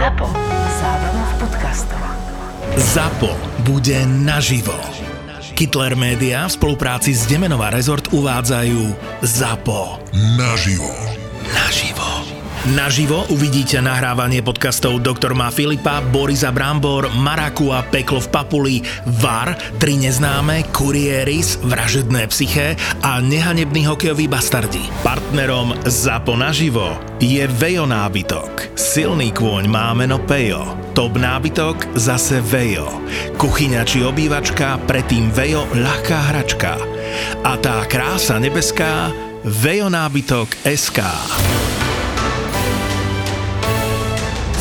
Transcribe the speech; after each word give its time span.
ZAPO. 0.00 0.32
Zábrná 0.80 1.24
v 1.28 1.34
podcastov. 1.44 2.00
ZAPO 2.72 3.36
bude 3.68 4.00
naživo. 4.08 4.72
Hitler 5.52 5.92
Media 5.92 6.48
v 6.48 6.56
spolupráci 6.56 7.12
s 7.12 7.28
Demenová 7.28 7.68
rezort 7.68 8.08
uvádzajú 8.08 8.96
ZAPO. 9.20 10.00
Naživo. 10.40 10.88
Naživo. 11.52 11.89
Naživo 12.60 13.24
uvidíte 13.32 13.80
nahrávanie 13.80 14.44
podcastov 14.44 15.00
Doktor 15.00 15.32
má 15.32 15.48
Filipa, 15.48 16.04
Borisa 16.04 16.52
Brambor, 16.52 17.08
Maraku 17.16 17.72
a 17.72 17.80
Peklo 17.80 18.20
v 18.20 18.28
Papuli, 18.28 18.76
VAR, 19.16 19.56
Tri 19.80 19.96
neznáme, 19.96 20.68
Kurieris, 20.68 21.56
Vražedné 21.64 22.28
psyché 22.28 22.76
a 23.00 23.16
Nehanebný 23.24 23.88
hokejový 23.88 24.28
bastardi. 24.28 24.84
Partnerom 25.00 25.72
ZAPO 25.88 26.36
naživo 26.36 27.00
je 27.16 27.48
Vejo 27.48 27.88
nábytok. 27.88 28.76
Silný 28.76 29.32
kôň 29.32 29.64
má 29.64 29.96
meno 29.96 30.20
Pejo. 30.20 30.60
Top 30.92 31.16
nábytok 31.16 31.96
zase 31.96 32.44
Vejo. 32.44 32.92
Kuchyňa 33.40 33.88
či 33.88 34.04
obývačka, 34.04 34.84
predtým 34.84 35.32
Vejo 35.32 35.64
ľahká 35.72 36.36
hračka. 36.36 36.76
A 37.40 37.56
tá 37.56 37.88
krása 37.88 38.36
nebeská 38.36 39.08
Vejo 39.48 39.88
SK. 40.68 41.00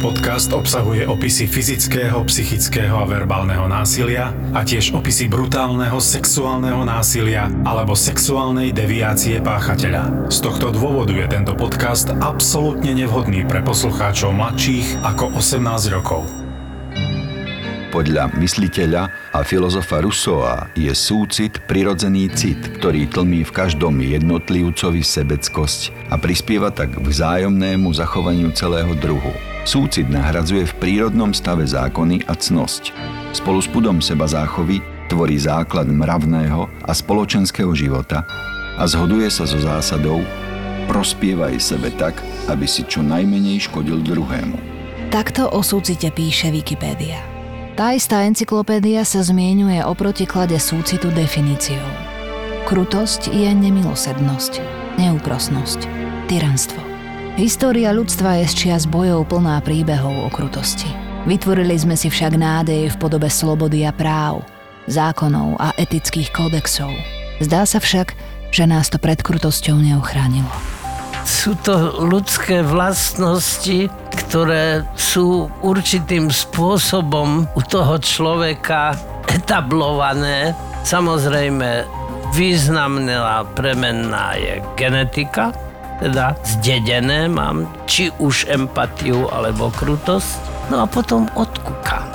Podcast 0.00 0.56
obsahuje 0.56 1.04
opisy 1.04 1.44
fyzického, 1.44 2.24
psychického 2.24 2.96
a 2.96 3.04
verbálneho 3.04 3.68
násilia 3.68 4.32
a 4.56 4.64
tiež 4.64 4.96
opisy 4.96 5.28
brutálneho 5.28 6.00
sexuálneho 6.00 6.88
násilia 6.88 7.52
alebo 7.68 7.92
sexuálnej 7.92 8.72
deviácie 8.72 9.44
páchateľa. 9.44 10.32
Z 10.32 10.40
tohto 10.40 10.72
dôvodu 10.72 11.12
je 11.12 11.28
tento 11.28 11.52
podcast 11.52 12.16
absolútne 12.16 12.96
nevhodný 12.96 13.44
pre 13.44 13.60
poslucháčov 13.60 14.32
mladších 14.32 15.04
ako 15.04 15.36
18 15.36 15.92
rokov. 15.92 16.24
Podľa 17.92 18.32
mysliteľa 18.40 19.34
a 19.36 19.44
filozofa 19.44 20.00
Rousseaua 20.00 20.72
je 20.78 20.94
súcit 20.96 21.60
prirodzený 21.68 22.32
cit, 22.32 22.56
ktorý 22.80 23.04
tlmí 23.04 23.44
v 23.44 23.52
každom 23.52 24.00
jednotlivcovi 24.00 25.04
sebeckosť 25.04 26.08
a 26.08 26.16
prispieva 26.16 26.72
tak 26.72 26.96
k 26.96 27.04
vzájomnému 27.04 27.92
zachovaniu 27.92 28.54
celého 28.56 28.96
druhu. 28.96 29.49
Súcit 29.68 30.08
nahradzuje 30.08 30.64
v 30.64 30.76
prírodnom 30.80 31.36
stave 31.36 31.68
zákony 31.68 32.24
a 32.26 32.34
cnosť. 32.34 32.96
Spolu 33.36 33.60
s 33.60 33.68
pudom 33.68 34.00
seba 34.00 34.24
záchovy 34.24 34.80
tvorí 35.12 35.36
základ 35.36 35.90
mravného 35.90 36.66
a 36.86 36.92
spoločenského 36.94 37.70
života 37.76 38.24
a 38.80 38.82
zhoduje 38.88 39.28
sa 39.28 39.44
so 39.44 39.60
zásadou 39.60 40.24
prospievaj 40.90 41.54
sebe 41.62 41.94
tak, 41.94 42.18
aby 42.50 42.66
si 42.66 42.82
čo 42.82 42.98
najmenej 43.06 43.70
škodil 43.70 44.02
druhému. 44.02 44.58
Takto 45.14 45.46
o 45.46 45.62
súcite 45.62 46.10
píše 46.10 46.50
Wikipédia. 46.50 47.22
Tá 47.78 47.94
istá 47.94 48.26
encyklopédia 48.26 49.06
sa 49.06 49.22
zmienuje 49.22 49.86
o 49.86 49.94
protiklade 49.94 50.58
súcitu 50.58 51.14
definíciou. 51.14 51.86
Krutosť 52.66 53.30
je 53.30 53.50
nemilosrdnosť, 53.54 54.52
neúprosnosť, 54.98 55.86
tyranstvo. 56.26 56.89
História 57.40 57.88
ľudstva 57.96 58.44
je 58.44 58.52
z 58.52 58.54
čias 58.54 58.84
bojov 58.84 59.32
plná 59.32 59.64
príbehov 59.64 60.12
o 60.12 60.28
krutosti. 60.28 60.92
Vytvorili 61.24 61.72
sme 61.72 61.96
si 61.96 62.12
však 62.12 62.36
nádej 62.36 62.92
v 62.92 62.96
podobe 63.00 63.32
slobody 63.32 63.88
a 63.88 63.96
práv, 63.96 64.44
zákonov 64.84 65.56
a 65.56 65.72
etických 65.80 66.36
kódexov. 66.36 66.92
Zdá 67.40 67.64
sa 67.64 67.80
však, 67.80 68.12
že 68.52 68.68
nás 68.68 68.92
to 68.92 69.00
pred 69.00 69.24
krutosťou 69.24 69.72
neochránilo. 69.72 70.52
Sú 71.24 71.56
to 71.64 72.04
ľudské 72.04 72.60
vlastnosti, 72.60 73.88
ktoré 74.28 74.84
sú 74.92 75.48
určitým 75.64 76.28
spôsobom 76.28 77.48
u 77.56 77.62
toho 77.64 77.96
človeka 78.04 78.92
etablované. 79.32 80.52
Samozrejme, 80.84 81.88
významná 82.36 83.48
premenná 83.56 84.36
je 84.36 84.60
genetika, 84.76 85.56
teda 86.00 86.34
zdedené 86.42 87.28
mám 87.28 87.68
či 87.84 88.08
už 88.16 88.48
empatiu 88.48 89.28
alebo 89.28 89.68
krutosť. 89.68 90.72
No 90.72 90.82
a 90.82 90.86
potom 90.88 91.28
odkúka 91.36 92.08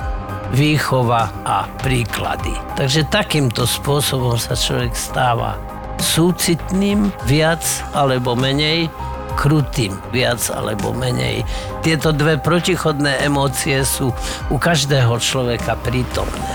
výchova 0.54 1.30
a 1.46 1.70
príklady. 1.82 2.54
Takže 2.74 3.06
takýmto 3.10 3.66
spôsobom 3.66 4.38
sa 4.38 4.54
človek 4.54 4.94
stáva 4.94 5.58
súcitným 6.02 7.10
viac 7.24 7.62
alebo 7.96 8.36
menej, 8.36 8.90
krutým 9.36 9.96
viac 10.10 10.40
alebo 10.50 10.92
menej. 10.96 11.44
Tieto 11.84 12.10
dve 12.10 12.40
protichodné 12.40 13.22
emócie 13.26 13.84
sú 13.84 14.10
u 14.48 14.56
každého 14.56 15.18
človeka 15.20 15.76
prítomné. 15.84 16.54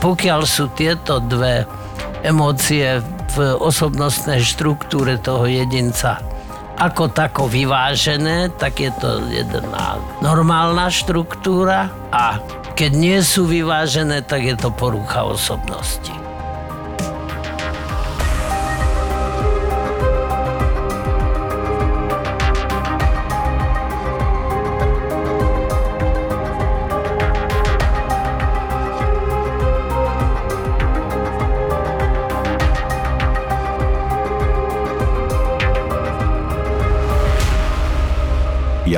Pokiaľ 0.00 0.40
sú 0.44 0.68
tieto 0.72 1.20
dve 1.20 1.64
emócie 2.24 3.00
v 3.34 3.36
osobnostnej 3.60 4.40
štruktúre 4.40 5.20
toho 5.20 5.44
jedinca 5.48 6.22
ako 6.78 7.10
tako 7.14 7.46
vyvážené, 7.46 8.50
tak 8.58 8.82
je 8.82 8.90
to 8.98 9.22
jedna 9.30 9.98
normálna 10.18 10.90
štruktúra 10.90 11.90
a 12.10 12.42
keď 12.74 12.90
nie 12.90 13.18
sú 13.22 13.46
vyvážené, 13.46 14.26
tak 14.26 14.42
je 14.42 14.56
to 14.58 14.74
porucha 14.74 15.22
osobnosti. 15.22 16.10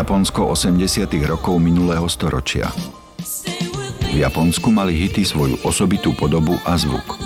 Japonsko 0.06 0.54
80. 0.54 1.02
rokov 1.26 1.58
minulého 1.58 2.06
storočia. 2.06 2.70
V 4.06 4.14
Japonsku 4.22 4.70
mali 4.70 4.94
hity 4.94 5.26
svoju 5.26 5.58
osobitú 5.66 6.14
podobu 6.14 6.54
a 6.62 6.78
zvuk. 6.78 7.18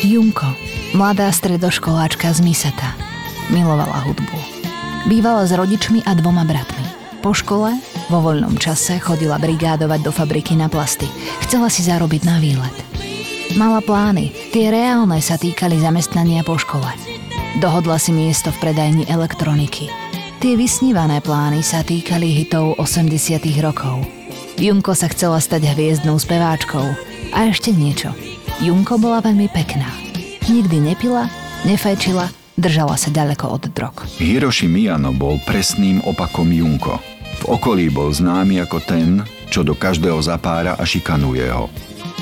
Junko, 0.00 0.48
mladá 0.96 1.28
stredoškoláčka 1.28 2.32
z 2.32 2.40
Miseta, 2.40 2.96
milovala 3.52 4.08
hudbu. 4.08 4.40
Bývala 5.04 5.44
s 5.44 5.52
rodičmi 5.52 6.00
a 6.08 6.16
dvoma 6.16 6.48
bratmi. 6.48 7.20
Po 7.20 7.36
škole, 7.36 7.76
vo 8.08 8.24
voľnom 8.24 8.56
čase, 8.56 8.96
chodila 8.96 9.36
brigádovať 9.36 10.00
do 10.00 10.08
fabriky 10.08 10.56
na 10.56 10.72
plasty. 10.72 11.12
Chcela 11.44 11.68
si 11.68 11.84
zarobiť 11.84 12.24
na 12.24 12.40
výlet. 12.40 12.76
Mala 13.52 13.84
plány, 13.84 14.32
tie 14.56 14.72
reálne 14.72 15.20
sa 15.20 15.36
týkali 15.36 15.76
zamestnania 15.76 16.40
po 16.40 16.56
škole. 16.56 16.88
Dohodla 17.60 18.00
si 18.00 18.16
miesto 18.16 18.48
v 18.48 18.64
predajni 18.64 19.04
elektroniky. 19.12 20.07
Tie 20.38 20.54
vysnívané 20.54 21.18
plány 21.18 21.66
sa 21.66 21.82
týkali 21.82 22.30
hitov 22.30 22.78
80 22.78 23.42
rokov. 23.58 24.06
Junko 24.54 24.94
sa 24.94 25.10
chcela 25.10 25.42
stať 25.42 25.74
hviezdnou 25.74 26.14
speváčkou. 26.14 26.94
A 27.34 27.50
ešte 27.50 27.74
niečo. 27.74 28.14
Junko 28.62 29.02
bola 29.02 29.18
veľmi 29.18 29.50
pekná. 29.50 29.90
Nikdy 30.46 30.78
nepila, 30.78 31.26
nefajčila, 31.66 32.30
držala 32.54 32.94
sa 32.94 33.10
ďaleko 33.10 33.50
od 33.50 33.66
drog. 33.74 34.06
Hiroshi 34.22 34.70
Miyano 34.70 35.10
bol 35.10 35.42
presným 35.42 36.06
opakom 36.06 36.54
Junko. 36.54 37.02
V 37.42 37.58
okolí 37.58 37.90
bol 37.90 38.14
známy 38.14 38.62
ako 38.62 38.78
ten, 38.86 39.26
čo 39.50 39.66
do 39.66 39.74
každého 39.74 40.22
zapára 40.22 40.78
a 40.78 40.86
šikanuje 40.86 41.50
ho. 41.50 41.66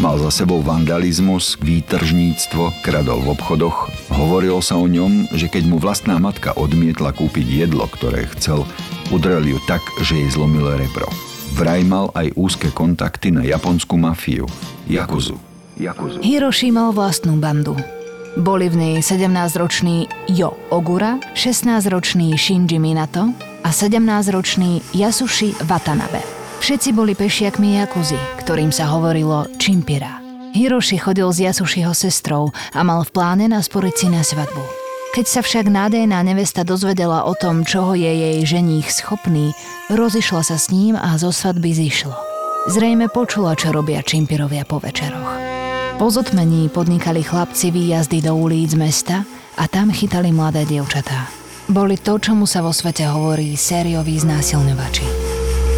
Mal 0.00 0.16
za 0.24 0.32
sebou 0.32 0.64
vandalizmus, 0.64 1.60
výtržníctvo, 1.60 2.80
kradol 2.80 3.20
v 3.28 3.36
obchodoch. 3.36 3.92
Hovorilo 4.16 4.64
sa 4.64 4.80
o 4.80 4.88
ňom, 4.88 5.28
že 5.36 5.44
keď 5.44 5.68
mu 5.68 5.76
vlastná 5.76 6.16
matka 6.16 6.56
odmietla 6.56 7.12
kúpiť 7.12 7.68
jedlo, 7.68 7.84
ktoré 7.84 8.24
chcel, 8.32 8.64
udrel 9.12 9.44
ju 9.44 9.60
tak, 9.68 9.84
že 10.00 10.16
jej 10.16 10.28
zlomil 10.32 10.64
rebro. 10.72 11.04
Vraj 11.52 11.84
mal 11.84 12.08
aj 12.16 12.32
úzke 12.32 12.72
kontakty 12.72 13.28
na 13.28 13.44
japonskú 13.44 14.00
mafiu, 14.00 14.48
Yakuzu. 14.88 15.36
Yakuzu. 15.76 16.24
Hiroshi 16.24 16.72
mal 16.72 16.96
vlastnú 16.96 17.36
bandu. 17.36 17.76
Boli 18.40 18.72
v 18.72 18.76
nej 18.80 18.94
17-ročný 19.04 20.08
Jo 20.32 20.56
Ogura, 20.72 21.20
16-ročný 21.36 22.40
Shinji 22.40 22.80
Minato 22.80 23.36
a 23.64 23.68
17-ročný 23.68 24.96
Yasushi 24.96 25.60
Watanabe. 25.68 26.24
Všetci 26.64 26.96
boli 26.96 27.12
pešiakmi 27.12 27.84
Jakuzy, 27.84 28.16
ktorým 28.40 28.72
sa 28.72 28.88
hovorilo 28.96 29.44
Čimpira. 29.60 30.25
Hiroshi 30.56 30.96
chodil 30.96 31.28
s 31.28 31.36
Yasušiho 31.36 31.92
sestrou 31.92 32.56
a 32.72 32.80
mal 32.80 33.04
v 33.04 33.12
pláne 33.12 33.44
nasporiť 33.52 33.94
si 34.00 34.06
na 34.08 34.24
svadbu. 34.24 34.64
Keď 35.12 35.26
sa 35.28 35.40
však 35.44 35.68
nádejná 35.68 36.24
nevesta 36.24 36.64
dozvedela 36.64 37.28
o 37.28 37.36
tom, 37.36 37.68
čoho 37.68 37.92
je 37.92 38.08
jej 38.08 38.40
ženích 38.44 38.88
schopný, 38.88 39.52
rozišla 39.92 40.40
sa 40.48 40.56
s 40.56 40.72
ním 40.72 40.96
a 40.96 41.20
zo 41.20 41.28
svadby 41.28 41.76
zišlo. 41.76 42.16
Zrejme 42.72 43.12
počula, 43.12 43.52
čo 43.52 43.68
robia 43.68 44.00
čimpirovia 44.00 44.64
po 44.64 44.80
večeroch. 44.80 45.28
Po 46.00 46.08
zotmení 46.08 46.72
podnikali 46.72 47.20
chlapci 47.20 47.68
výjazdy 47.68 48.24
do 48.24 48.36
ulic 48.36 48.72
mesta 48.76 49.28
a 49.60 49.64
tam 49.68 49.92
chytali 49.92 50.32
mladé 50.32 50.64
dievčatá. 50.64 51.28
Boli 51.68 52.00
to, 52.00 52.16
čomu 52.16 52.48
sa 52.48 52.64
vo 52.64 52.72
svete 52.72 53.04
hovorí 53.04 53.56
sérioví 53.60 54.16
znásilňovači. 54.20 55.04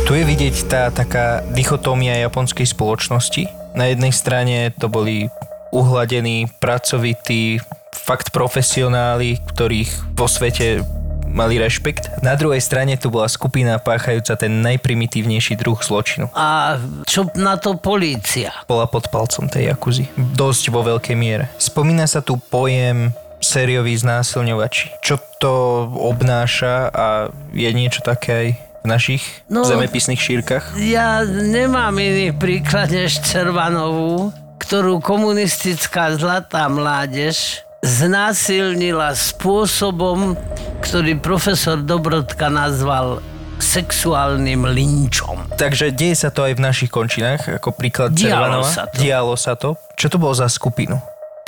Tu 0.07 0.13
je 0.19 0.25
vidieť 0.25 0.57
tá 0.71 0.83
taká 0.95 1.43
dichotómia 1.51 2.19
japonskej 2.23 2.67
spoločnosti. 2.67 3.58
Na 3.79 3.87
jednej 3.87 4.11
strane 4.11 4.75
to 4.75 4.91
boli 4.91 5.31
uhladení, 5.71 6.51
pracovití, 6.59 7.63
fakt 7.95 8.35
profesionáli, 8.35 9.39
ktorých 9.55 10.19
vo 10.19 10.27
svete 10.27 10.83
mali 11.31 11.63
rešpekt. 11.63 12.25
Na 12.27 12.35
druhej 12.35 12.59
strane 12.59 12.99
tu 12.99 13.07
bola 13.07 13.31
skupina 13.31 13.79
páchajúca 13.79 14.35
ten 14.35 14.67
najprimitívnejší 14.67 15.55
druh 15.55 15.79
zločinu. 15.79 16.27
A 16.35 16.81
čo 17.07 17.31
na 17.39 17.55
to 17.55 17.79
polícia? 17.79 18.51
Bola 18.67 18.91
pod 18.91 19.15
palcom 19.15 19.47
tej 19.47 19.71
jakuzy. 19.71 20.11
Dosť 20.17 20.75
vo 20.75 20.83
veľkej 20.83 21.15
miere. 21.15 21.47
Spomína 21.63 22.11
sa 22.11 22.19
tu 22.19 22.35
pojem 22.35 23.15
sérioví 23.39 23.95
znásilňovači. 23.95 24.99
Čo 25.07 25.23
to 25.39 25.87
obnáša 25.95 26.91
a 26.91 27.07
je 27.55 27.71
niečo 27.71 28.03
také 28.03 28.33
aj 28.35 28.49
našich 28.89 29.23
No. 29.47 29.63
zemepisných 29.63 30.17
šírkach? 30.17 30.73
Ja 30.75 31.21
nemám 31.23 31.93
iný 31.95 32.33
príklad 32.33 32.89
než 32.89 33.21
Cervanovú, 33.21 34.33
ktorú 34.59 34.99
komunistická 34.99 36.13
zlatá 36.13 36.67
mládež 36.67 37.61
znásilnila 37.81 39.13
spôsobom, 39.13 40.35
ktorý 40.81 41.15
profesor 41.15 41.79
Dobrodka 41.79 42.49
nazval 42.49 43.23
sexuálnym 43.59 44.65
linčom. 44.65 45.47
Takže 45.55 45.91
deje 45.91 46.15
sa 46.17 46.31
to 46.31 46.43
aj 46.43 46.55
v 46.55 46.63
našich 46.63 46.89
končinách, 46.89 47.59
ako 47.59 47.71
príklad 47.71 48.11
Dialo 48.11 48.63
Cervanova. 48.63 48.67
sa 48.67 48.85
to. 48.85 48.95
Dialo 48.97 49.35
sa 49.35 49.53
to. 49.55 49.69
Čo 49.95 50.07
to 50.09 50.17
bolo 50.17 50.33
za 50.33 50.47
skupinu? 50.47 50.99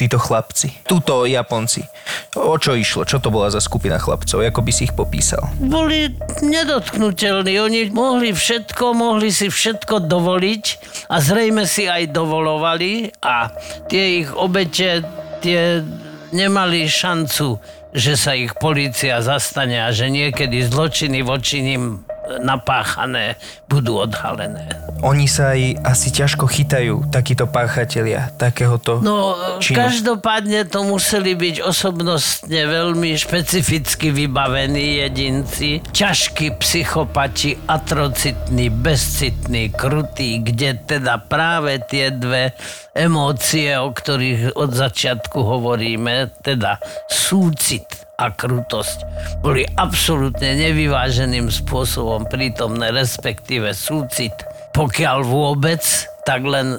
Títo 0.00 0.16
chlapci. 0.16 0.80
Tuto 0.88 1.28
Japonci. 1.28 1.84
O 2.32 2.56
čo 2.56 2.72
išlo? 2.72 3.04
Čo 3.04 3.20
to 3.20 3.28
bola 3.28 3.52
za 3.52 3.60
skupina 3.60 4.00
chlapcov? 4.00 4.40
Ako 4.40 4.64
by 4.64 4.72
si 4.72 4.88
ich 4.88 4.96
popísal? 4.96 5.44
Boli 5.60 6.16
nedotknutelní, 6.40 7.60
oni 7.60 7.92
mohli 7.92 8.32
všetko, 8.32 8.96
mohli 8.96 9.28
si 9.28 9.52
všetko 9.52 10.08
dovoliť 10.08 10.64
a 11.12 11.20
zrejme 11.20 11.68
si 11.68 11.84
aj 11.84 12.16
dovolovali 12.16 13.12
a 13.20 13.52
tie 13.92 14.24
ich 14.24 14.32
obete, 14.32 15.04
tie 15.44 15.84
nemali 16.32 16.88
šancu, 16.88 17.60
že 17.92 18.16
sa 18.16 18.32
ich 18.32 18.56
policia 18.56 19.20
zastane 19.20 19.84
a 19.84 19.92
že 19.92 20.08
niekedy 20.08 20.64
zločiny 20.64 21.20
voči 21.20 21.60
nim 21.60 22.08
napáchané 22.38 23.34
budú 23.66 23.98
odhalené. 23.98 24.70
Oni 25.00 25.24
sa 25.24 25.56
aj 25.56 25.80
asi 25.82 26.12
ťažko 26.12 26.44
chytajú, 26.44 27.08
takíto 27.08 27.48
páchatelia, 27.48 28.28
takéhoto 28.36 29.00
No, 29.00 29.32
činu. 29.58 29.80
každopádne 29.80 30.68
to 30.68 30.84
museli 30.84 31.32
byť 31.34 31.64
osobnostne 31.64 32.68
veľmi 32.68 33.16
špecificky 33.16 34.12
vybavení 34.12 35.00
jedinci, 35.02 35.80
ťažkí 35.90 36.60
psychopati, 36.60 37.56
atrocitní, 37.64 38.68
bezcitní, 38.68 39.72
krutí, 39.72 40.44
kde 40.44 40.76
teda 40.84 41.16
práve 41.16 41.80
tie 41.80 42.12
dve 42.12 42.52
emócie, 42.92 43.72
o 43.80 43.88
ktorých 43.88 44.52
od 44.52 44.70
začiatku 44.70 45.38
hovoríme, 45.40 46.28
teda 46.44 46.76
súcit 47.08 48.09
a 48.20 48.28
krutosť, 48.28 49.08
boli 49.40 49.64
absolútne 49.80 50.52
nevyváženým 50.60 51.48
spôsobom 51.48 52.28
prítomné, 52.28 52.92
respektíve 52.92 53.72
súcit, 53.72 54.36
pokiaľ 54.76 55.24
vôbec, 55.24 55.80
tak 56.28 56.44
len 56.44 56.76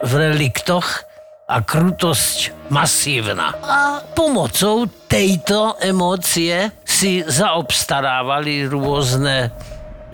v 0.00 0.12
reliktoch 0.16 1.04
a 1.50 1.60
krutosť 1.60 2.70
masívna. 2.72 3.52
A 3.60 4.00
pomocou 4.16 4.88
tejto 5.10 5.76
emócie 5.84 6.72
si 6.86 7.20
zaobstarávali 7.26 8.70
rôzne 8.70 9.52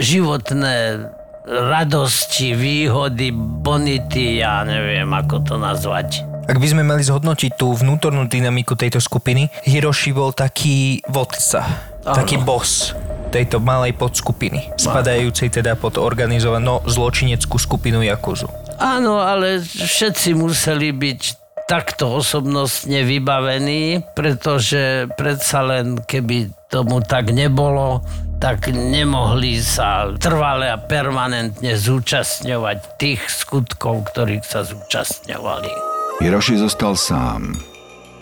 životné 0.01 1.07
radosti, 1.47 2.59
výhody, 2.59 3.31
bonity, 3.37 4.43
ja 4.43 4.67
neviem, 4.67 5.07
ako 5.15 5.47
to 5.47 5.55
nazvať. 5.55 6.36
Ak 6.47 6.63
by 6.63 6.67
sme 6.71 6.87
mali 6.87 7.03
zhodnotiť 7.03 7.59
tú 7.59 7.75
vnútornú 7.75 8.31
dynamiku 8.31 8.79
tejto 8.79 9.03
skupiny, 9.03 9.51
Hiroshi 9.67 10.15
bol 10.15 10.31
taký 10.31 11.03
vodca, 11.11 11.67
taký 12.07 12.39
boss 12.39 12.95
tejto 13.35 13.59
malej 13.59 13.99
podskupiny, 13.99 14.79
spadajúcej 14.79 15.51
teda 15.51 15.75
pod 15.75 15.99
organizovanú 15.99 16.87
zločineckú 16.87 17.59
skupinu 17.59 17.99
Jakuzu. 18.07 18.47
Áno, 18.79 19.19
ale 19.19 19.59
všetci 19.59 20.39
museli 20.39 20.95
byť 20.95 21.21
takto 21.67 22.23
osobnostne 22.23 23.03
vybavení, 23.03 24.07
pretože 24.15 25.11
predsa 25.19 25.67
len 25.67 25.99
keby 25.99 26.55
tomu 26.71 27.03
tak 27.03 27.35
nebolo, 27.35 28.07
tak 28.39 28.71
nemohli 28.71 29.59
sa 29.59 30.15
trvale 30.15 30.71
a 30.71 30.79
permanentne 30.79 31.75
zúčastňovať 31.75 32.79
tých 33.03 33.21
skutkov, 33.35 34.15
ktorých 34.15 34.47
sa 34.47 34.63
zúčastňovali. 34.63 35.96
Hiroshi 36.17 36.57
zostal 36.57 36.97
sám 36.97 37.53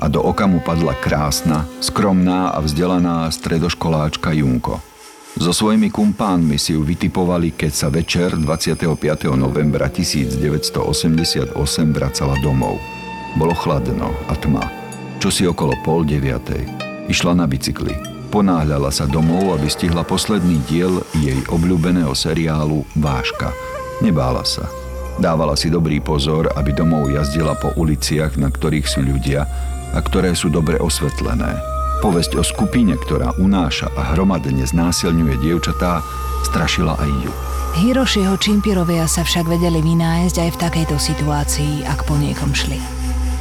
a 0.03 0.11
do 0.11 0.19
oka 0.19 0.51
mu 0.51 0.59
padla 0.59 0.99
krásna, 0.99 1.63
skromná 1.79 2.51
a 2.51 2.59
vzdelaná 2.59 3.31
stredoškoláčka 3.31 4.35
Junko. 4.35 4.83
So 5.39 5.55
svojimi 5.55 5.95
kumpánmi 5.95 6.59
si 6.59 6.75
ju 6.75 6.83
vytipovali, 6.83 7.55
keď 7.55 7.73
sa 7.75 7.89
večer 7.91 8.35
25. 8.35 8.99
novembra 9.39 9.87
1988 9.87 11.55
vracala 11.95 12.35
domov. 12.43 12.83
Bolo 13.39 13.55
chladno 13.55 14.11
a 14.27 14.35
tma. 14.39 14.67
Čo 15.23 15.31
si 15.31 15.43
okolo 15.47 15.79
pol 15.87 16.03
deviatej. 16.03 16.67
Išla 17.07 17.39
na 17.39 17.47
bicykli. 17.47 17.95
Ponáhľala 18.35 18.91
sa 18.91 19.07
domov, 19.07 19.55
aby 19.55 19.71
stihla 19.71 20.03
posledný 20.03 20.59
diel 20.67 20.99
jej 21.15 21.39
obľúbeného 21.47 22.11
seriálu 22.11 22.83
Váška. 22.99 23.55
Nebála 24.03 24.43
sa. 24.43 24.84
Dávala 25.15 25.55
si 25.55 25.71
dobrý 25.71 26.03
pozor, 26.03 26.51
aby 26.59 26.75
domov 26.75 27.07
jazdila 27.07 27.55
po 27.55 27.71
uliciach, 27.79 28.35
na 28.35 28.51
ktorých 28.51 28.87
sú 28.87 29.07
ľudia 29.07 29.47
a 29.95 29.99
ktoré 30.03 30.35
sú 30.35 30.51
dobre 30.51 30.75
osvetlené. 30.83 31.55
Povesť 32.03 32.37
o 32.37 32.43
skupine, 32.43 32.99
ktorá 32.99 33.33
unáša 33.39 33.89
a 33.95 34.13
hromadne 34.13 34.67
znásilňuje 34.67 35.39
dievčatá, 35.39 36.03
strašila 36.43 36.99
aj 36.99 37.11
ju. 37.23 37.33
Hirošiho 37.75 38.35
čimpirovia 38.39 39.07
sa 39.07 39.27
však 39.27 39.51
vedeli 39.51 39.83
vynájsť 39.83 40.37
aj 40.39 40.51
v 40.51 40.61
takejto 40.61 40.97
situácii, 40.99 41.87
ak 41.87 42.07
po 42.07 42.15
niekom 42.19 42.55
šli. 42.55 42.79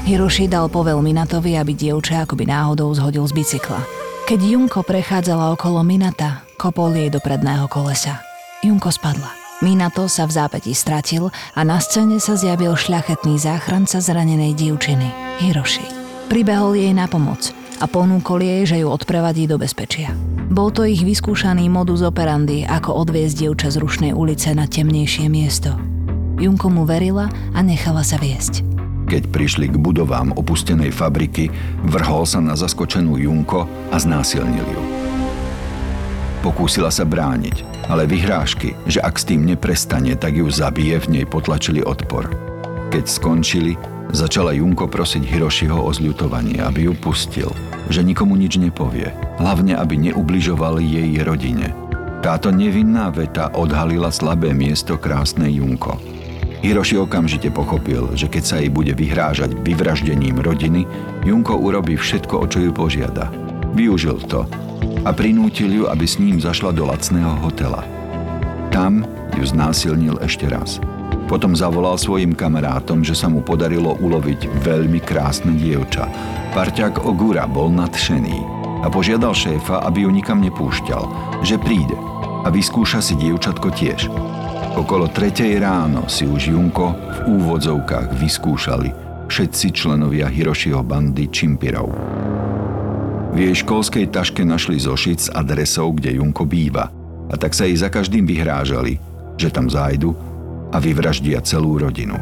Hiroši 0.10 0.50
dal 0.50 0.70
povel 0.70 1.02
Minatovi, 1.02 1.58
aby 1.58 1.74
dievča 1.74 2.26
akoby 2.26 2.50
náhodou 2.50 2.90
zhodil 2.94 3.26
z 3.30 3.34
bicykla. 3.34 3.82
Keď 4.24 4.40
Junko 4.40 4.82
prechádzala 4.88 5.52
okolo 5.54 5.84
Minata, 5.84 6.48
kopol 6.56 6.96
jej 6.96 7.12
do 7.12 7.20
predného 7.20 7.68
kolesa. 7.68 8.24
Junko 8.64 8.90
spadla. 8.90 9.43
Minato 9.64 10.12
sa 10.12 10.28
v 10.28 10.36
zápäti 10.36 10.76
stratil 10.76 11.32
a 11.56 11.62
na 11.64 11.80
scéne 11.80 12.20
sa 12.20 12.36
zjavil 12.36 12.76
šľachetný 12.76 13.40
záchranca 13.40 14.04
zranenej 14.04 14.60
dievčiny, 14.60 15.40
Hiroši. 15.40 15.88
Pribehol 16.28 16.76
jej 16.76 16.92
na 16.92 17.08
pomoc 17.08 17.56
a 17.80 17.88
ponúkol 17.88 18.44
jej, 18.44 18.62
že 18.68 18.78
ju 18.84 18.92
odprevadí 18.92 19.48
do 19.48 19.56
bezpečia. 19.56 20.12
Bol 20.52 20.76
to 20.76 20.84
ich 20.84 21.08
vyskúšaný 21.08 21.72
modus 21.72 22.04
operandi, 22.04 22.68
ako 22.68 23.08
odviezť 23.08 23.48
dievča 23.48 23.72
z 23.72 23.80
rušnej 23.80 24.12
ulice 24.12 24.52
na 24.52 24.68
temnejšie 24.68 25.32
miesto. 25.32 25.72
Junko 26.36 26.68
mu 26.68 26.84
verila 26.84 27.32
a 27.56 27.64
nechala 27.64 28.04
sa 28.04 28.20
viesť. 28.20 28.68
Keď 29.08 29.32
prišli 29.32 29.72
k 29.72 29.80
budovám 29.80 30.36
opustenej 30.36 30.92
fabriky, 30.92 31.48
vrhol 31.88 32.28
sa 32.28 32.44
na 32.44 32.60
zaskočenú 32.60 33.16
Junko 33.16 33.64
a 33.92 33.96
znásilnil 33.96 34.68
ju. 34.68 35.13
Pokúsila 36.44 36.92
sa 36.92 37.08
brániť, 37.08 37.88
ale 37.88 38.04
vyhrážky, 38.04 38.76
že 38.84 39.00
ak 39.00 39.16
s 39.16 39.32
tým 39.32 39.48
neprestane, 39.48 40.12
tak 40.20 40.36
ju 40.36 40.52
zabije, 40.52 41.00
v 41.08 41.08
nej 41.08 41.26
potlačili 41.26 41.80
odpor. 41.80 42.28
Keď 42.92 43.04
skončili, 43.08 43.80
začala 44.12 44.52
Junko 44.52 44.92
prosiť 44.92 45.24
Hirošiho 45.24 45.80
o 45.80 45.88
zľutovanie, 45.96 46.60
aby 46.60 46.92
ju 46.92 46.94
pustil, 47.00 47.48
že 47.88 48.04
nikomu 48.04 48.36
nič 48.36 48.60
nepovie, 48.60 49.16
hlavne 49.40 49.80
aby 49.80 50.12
neubližoval 50.12 50.84
jej 50.84 51.16
rodine. 51.24 51.72
Táto 52.20 52.52
nevinná 52.52 53.08
veta 53.08 53.48
odhalila 53.56 54.12
slabé 54.12 54.52
miesto 54.52 55.00
krásnej 55.00 55.64
Junko. 55.64 55.96
Hiroši 56.60 57.00
okamžite 57.00 57.56
pochopil, 57.56 58.12
že 58.20 58.28
keď 58.28 58.44
sa 58.44 58.56
jej 58.60 58.68
bude 58.68 58.92
vyhrážať 58.92 59.56
vyvraždením 59.64 60.44
rodiny, 60.44 60.84
Junko 61.24 61.56
urobí 61.56 61.96
všetko, 61.96 62.36
o 62.36 62.46
čo 62.52 62.68
ju 62.68 62.72
požiada. 62.76 63.32
Využil 63.76 64.20
to 64.28 64.44
a 65.04 65.10
prinútil 65.12 65.72
ju, 65.72 65.84
aby 65.90 66.06
s 66.08 66.20
ním 66.20 66.40
zašla 66.40 66.72
do 66.76 66.88
lacného 66.88 67.40
hotela. 67.44 67.84
Tam 68.72 69.04
ju 69.36 69.44
znásilnil 69.44 70.20
ešte 70.24 70.50
raz. 70.50 70.82
Potom 71.28 71.56
zavolal 71.56 71.96
svojim 71.98 72.36
kamarátom, 72.36 73.02
že 73.02 73.16
sa 73.16 73.32
mu 73.32 73.42
podarilo 73.42 73.96
uloviť 73.98 74.50
veľmi 74.62 75.00
krásne 75.02 75.56
dievča 75.56 76.06
Parťák 76.54 77.10
Ogura 77.10 77.50
bol 77.50 77.74
nadšený 77.74 78.38
a 78.86 78.88
požiadal 78.94 79.34
šéfa, 79.34 79.82
aby 79.90 80.06
ju 80.06 80.14
nikam 80.14 80.38
nepúšťal, 80.38 81.02
že 81.42 81.58
príde 81.58 81.98
a 82.46 82.48
vyskúša 82.54 83.02
si 83.02 83.18
dievčatko 83.18 83.74
tiež. 83.74 84.06
Okolo 84.78 85.10
tretej 85.10 85.58
ráno 85.58 86.06
si 86.06 86.30
už 86.30 86.54
Junko 86.54 86.94
v 86.94 87.42
úvodzovkách 87.42 88.22
vyskúšali 88.22 88.90
všetci 89.34 89.74
členovia 89.74 90.30
Hirošiho 90.30 90.86
bandy 90.86 91.26
Čimpirov. 91.34 91.90
V 93.34 93.42
jej 93.42 93.66
školskej 93.66 94.14
taške 94.14 94.46
našli 94.46 94.78
zošit 94.78 95.18
s 95.18 95.28
adresou, 95.34 95.90
kde 95.98 96.22
Junko 96.22 96.46
býva 96.46 96.94
a 97.28 97.34
tak 97.34 97.58
sa 97.58 97.66
jej 97.66 97.74
za 97.74 97.90
každým 97.90 98.30
vyhrážali, 98.30 99.02
že 99.42 99.50
tam 99.50 99.66
zájdu 99.66 100.14
a 100.70 100.78
vyvraždia 100.78 101.42
celú 101.42 101.82
rodinu. 101.82 102.14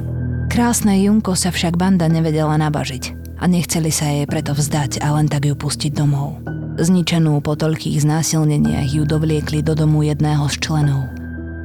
Krásne 0.48 0.96
Junko 1.04 1.36
sa 1.36 1.52
však 1.52 1.76
banda 1.76 2.08
nevedela 2.08 2.56
nabažiť 2.56 3.36
a 3.44 3.48
nechceli 3.52 3.92
sa 3.92 4.08
jej 4.08 4.24
preto 4.24 4.56
vzdať 4.56 5.04
a 5.04 5.12
len 5.12 5.28
tak 5.28 5.52
ju 5.52 5.56
pustiť 5.56 5.92
domov. 5.92 6.40
Zničenú 6.80 7.44
po 7.44 7.60
toľkých 7.60 8.08
znásilneniach 8.08 8.88
ju 8.96 9.04
dovliekli 9.04 9.60
do 9.68 9.76
domu 9.76 10.08
jedného 10.08 10.48
z 10.48 10.64
členov. 10.64 11.12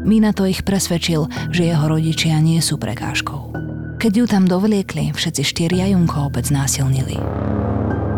Minato 0.02 0.42
ich 0.42 0.66
presvedčil, 0.66 1.30
že 1.54 1.70
jeho 1.70 1.86
rodičia 1.86 2.42
nie 2.42 2.58
sú 2.58 2.82
prekážkou. 2.82 3.54
Keď 4.02 4.12
ju 4.12 4.24
tam 4.26 4.50
dovliekli, 4.50 5.14
všetci 5.14 5.42
štyria 5.46 5.86
Junko 5.94 6.34
opäť 6.34 6.50
znásilnili. 6.50 7.18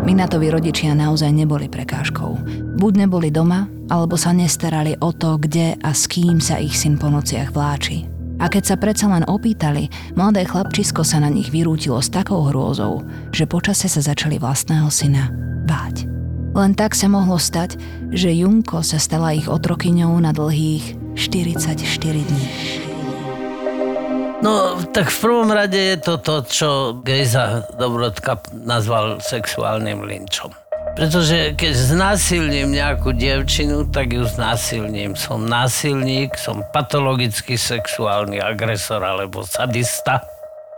Minatovi 0.03 0.47
rodičia 0.47 0.95
naozaj 0.95 1.29
neboli 1.33 1.67
prekážkou. 1.67 2.39
Buď 2.79 3.05
neboli 3.05 3.29
doma, 3.29 3.67
alebo 3.91 4.15
sa 4.15 4.31
nestarali 4.31 4.95
o 5.03 5.11
to, 5.11 5.35
kde 5.37 5.75
a 5.79 5.91
s 5.91 6.07
kým 6.07 6.39
sa 6.39 6.57
ich 6.61 6.77
syn 6.77 6.95
po 6.95 7.11
nociach 7.11 7.51
vláči. 7.51 8.07
A 8.39 8.47
keď 8.47 8.63
sa 8.63 8.75
predsa 8.79 9.11
len 9.11 9.27
opýtali, 9.27 9.91
mladé 10.15 10.47
chlapčisko 10.47 11.03
sa 11.03 11.19
na 11.19 11.27
nich 11.27 11.51
vyrútilo 11.51 11.99
s 11.99 12.07
takou 12.07 12.47
hrôzou, 12.47 13.03
že 13.35 13.43
počase 13.43 13.91
sa 13.91 13.99
začali 13.99 14.39
vlastného 14.39 14.87
syna 14.87 15.27
báť. 15.67 16.07
Len 16.55 16.71
tak 16.73 16.95
sa 16.95 17.11
mohlo 17.11 17.37
stať, 17.37 17.77
že 18.15 18.33
Junko 18.33 18.81
sa 18.81 18.97
stala 18.97 19.35
ich 19.35 19.45
otrokyňou 19.45 20.17
na 20.17 20.31
dlhých 20.33 20.95
44 21.13 21.83
dní. 22.01 22.88
No, 24.39 24.79
tak 24.95 25.11
v 25.11 25.19
prvom 25.19 25.51
rade 25.51 25.75
je 25.75 25.97
to 25.99 26.15
to, 26.23 26.35
čo 26.47 26.69
Gejza 27.03 27.67
Dobrodka 27.75 28.39
nazval 28.55 29.19
sexuálnym 29.19 30.07
linčom. 30.07 30.55
Pretože 30.95 31.59
keď 31.59 31.73
znásilním 31.75 32.71
nejakú 32.71 33.11
dievčinu, 33.11 33.91
tak 33.91 34.15
ju 34.15 34.23
znásilním. 34.23 35.19
Som 35.19 35.43
násilník, 35.43 36.39
som 36.39 36.63
patologický 36.71 37.59
sexuálny 37.59 38.39
agresor 38.39 39.03
alebo 39.03 39.43
sadista, 39.43 40.23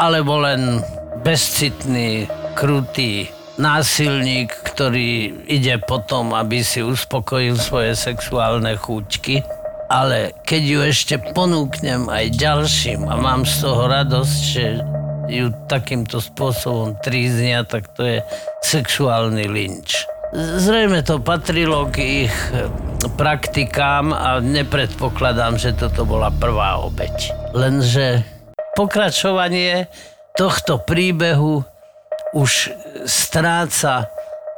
alebo 0.02 0.42
len 0.42 0.82
bezcitný, 1.22 2.26
krutý 2.58 3.30
násilník, 3.62 4.50
ktorý 4.74 5.46
ide 5.46 5.78
potom, 5.86 6.34
aby 6.34 6.66
si 6.66 6.82
uspokojil 6.82 7.62
svoje 7.62 7.94
sexuálne 7.94 8.74
chúťky. 8.74 9.46
Ale 9.92 10.32
keď 10.48 10.62
ju 10.64 10.80
ešte 10.88 11.16
ponúknem 11.36 12.08
aj 12.08 12.32
ďalším 12.40 13.12
a 13.12 13.20
mám 13.20 13.44
z 13.44 13.68
toho 13.68 13.92
radosť, 13.92 14.40
že 14.40 14.80
ju 15.28 15.52
takýmto 15.68 16.24
spôsobom 16.24 16.96
tríznia, 17.04 17.68
tak 17.68 17.92
to 18.00 18.08
je 18.08 18.24
sexuálny 18.64 19.52
lynč. 19.52 20.08
Zrejme 20.32 21.04
to 21.04 21.20
patrilo 21.20 21.92
k 21.92 22.24
ich 22.24 22.36
praktikám 23.20 24.16
a 24.16 24.40
nepredpokladám, 24.40 25.60
že 25.60 25.76
toto 25.76 26.08
bola 26.08 26.32
prvá 26.32 26.80
obeď. 26.80 27.36
Lenže 27.52 28.24
pokračovanie 28.80 29.92
tohto 30.40 30.80
príbehu 30.80 31.68
už 32.32 32.72
stráca 33.04 34.08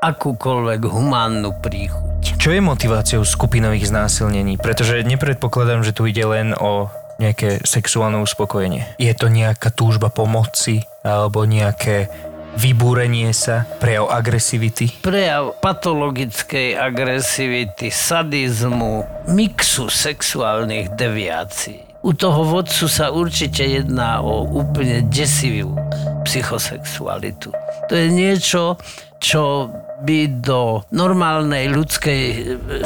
akúkoľvek 0.06 0.82
humánnu 0.86 1.58
príchuť. 1.58 2.13
Čo 2.44 2.52
je 2.52 2.60
motiváciou 2.60 3.24
skupinových 3.24 3.88
znásilnení? 3.88 4.60
Pretože 4.60 5.00
nepredpokladám, 5.08 5.80
že 5.80 5.96
tu 5.96 6.12
ide 6.12 6.28
len 6.28 6.52
o 6.52 6.92
nejaké 7.16 7.64
sexuálne 7.64 8.20
uspokojenie. 8.20 9.00
Je 9.00 9.16
to 9.16 9.32
nejaká 9.32 9.72
túžba 9.72 10.12
pomoci 10.12 10.84
alebo 11.08 11.48
nejaké 11.48 12.12
vybúrenie 12.60 13.32
sa, 13.32 13.64
prejav 13.80 14.12
agresivity? 14.12 14.92
Prejav 15.08 15.56
patologickej 15.64 16.76
agresivity, 16.76 17.88
sadizmu, 17.88 19.24
mixu 19.32 19.88
sexuálnych 19.88 21.00
deviácií. 21.00 22.04
U 22.04 22.12
toho 22.12 22.44
vodcu 22.44 22.92
sa 22.92 23.16
určite 23.16 23.64
jedná 23.64 24.20
o 24.20 24.44
úplne 24.52 25.08
desivú 25.08 25.80
psychosexualitu. 26.28 27.56
To 27.88 27.94
je 27.96 28.12
niečo, 28.12 28.76
čo 29.24 29.72
by 30.04 30.44
do 30.44 30.84
normálnej 30.92 31.72
ľudskej 31.72 32.22
e, 32.28 32.36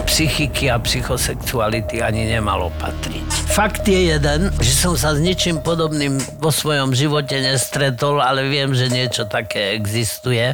psychiky 0.05 0.69
a 0.69 0.77
psychosexuality 0.77 2.05
ani 2.05 2.29
nemalo 2.29 2.69
patriť. 2.77 3.25
Fakt 3.49 3.89
je 3.89 4.13
jeden, 4.13 4.53
že 4.61 4.73
som 4.77 4.93
sa 4.93 5.17
s 5.17 5.19
ničím 5.19 5.65
podobným 5.65 6.21
vo 6.37 6.53
svojom 6.53 6.93
živote 6.93 7.41
nestretol, 7.41 8.21
ale 8.21 8.45
viem, 8.45 8.77
že 8.77 8.93
niečo 8.93 9.25
také 9.25 9.73
existuje. 9.73 10.53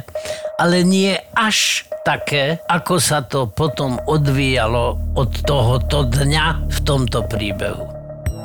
Ale 0.56 0.80
nie 0.80 1.12
až 1.36 1.84
také, 2.08 2.64
ako 2.64 2.96
sa 2.96 3.20
to 3.20 3.44
potom 3.44 4.00
odvíjalo 4.08 4.96
od 5.20 5.30
tohoto 5.44 6.08
dňa 6.08 6.64
v 6.64 6.78
tomto 6.80 7.28
príbehu. 7.28 7.84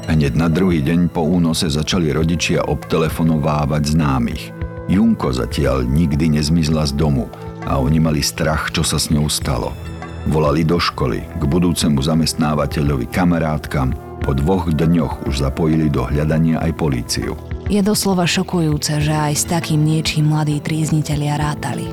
Hneď 0.10 0.34
na 0.36 0.50
druhý 0.50 0.82
deň 0.82 1.14
po 1.14 1.22
únose 1.22 1.70
začali 1.70 2.10
rodičia 2.10 2.66
obtelefonovávať 2.66 3.94
známych. 3.94 4.44
Junko 4.90 5.30
zatiaľ 5.30 5.86
nikdy 5.86 6.34
nezmizla 6.34 6.90
z 6.90 6.98
domu 6.98 7.30
a 7.70 7.78
oni 7.78 8.02
mali 8.02 8.26
strach, 8.26 8.74
čo 8.74 8.82
sa 8.82 8.98
s 8.98 9.14
ňou 9.14 9.30
stalo. 9.30 9.78
Volali 10.26 10.66
do 10.66 10.82
školy, 10.82 11.22
k 11.38 11.44
budúcemu 11.46 12.02
zamestnávateľovi 12.02 13.08
kamarátkam, 13.14 13.94
po 14.20 14.36
dvoch 14.36 14.68
dňoch 14.68 15.30
už 15.30 15.46
zapojili 15.46 15.88
do 15.88 16.04
hľadania 16.04 16.60
aj 16.60 16.76
políciu. 16.76 17.38
Je 17.70 17.80
doslova 17.80 18.26
šokujúce, 18.26 19.00
že 19.00 19.14
aj 19.14 19.34
s 19.38 19.46
takým 19.48 19.80
niečím 19.86 20.34
mladí 20.34 20.60
tríznitelia 20.60 21.38
rátali. 21.38 21.88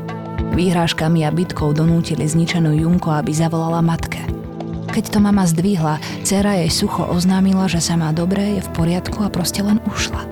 Výhrážkami 0.56 1.22
a 1.22 1.30
bitkou 1.30 1.76
donútili 1.76 2.24
zničenú 2.24 2.72
Junko, 2.72 3.12
aby 3.12 3.30
zavolala 3.36 3.84
matke. 3.84 4.24
Keď 4.88 5.12
to 5.12 5.18
mama 5.20 5.44
zdvihla, 5.44 6.00
dcera 6.24 6.56
jej 6.64 6.72
sucho 6.72 7.04
oznámila, 7.04 7.68
že 7.68 7.84
sa 7.84 8.00
má 8.00 8.10
dobré, 8.16 8.56
je 8.56 8.64
v 8.64 8.72
poriadku 8.72 9.20
a 9.20 9.28
proste 9.28 9.60
len 9.60 9.76
ušla. 9.84 10.24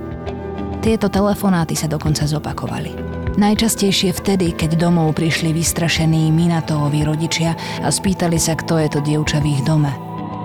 Tieto 0.81 1.13
telefonáty 1.13 1.77
sa 1.77 1.89
dokonca 1.89 2.25
zopakovali. 2.25 3.14
Najčastejšie 3.35 4.15
vtedy, 4.15 4.55
keď 4.55 4.79
domov 4.79 5.19
prišli 5.19 5.51
vystrašení 5.51 6.31
Minatovovi 6.31 7.03
rodičia 7.03 7.59
a 7.83 7.91
spýtali 7.91 8.39
sa, 8.39 8.55
kto 8.55 8.79
je 8.79 8.89
to 8.95 9.01
dievča 9.03 9.43
v 9.43 9.59
ich 9.59 9.63
dome. 9.67 9.91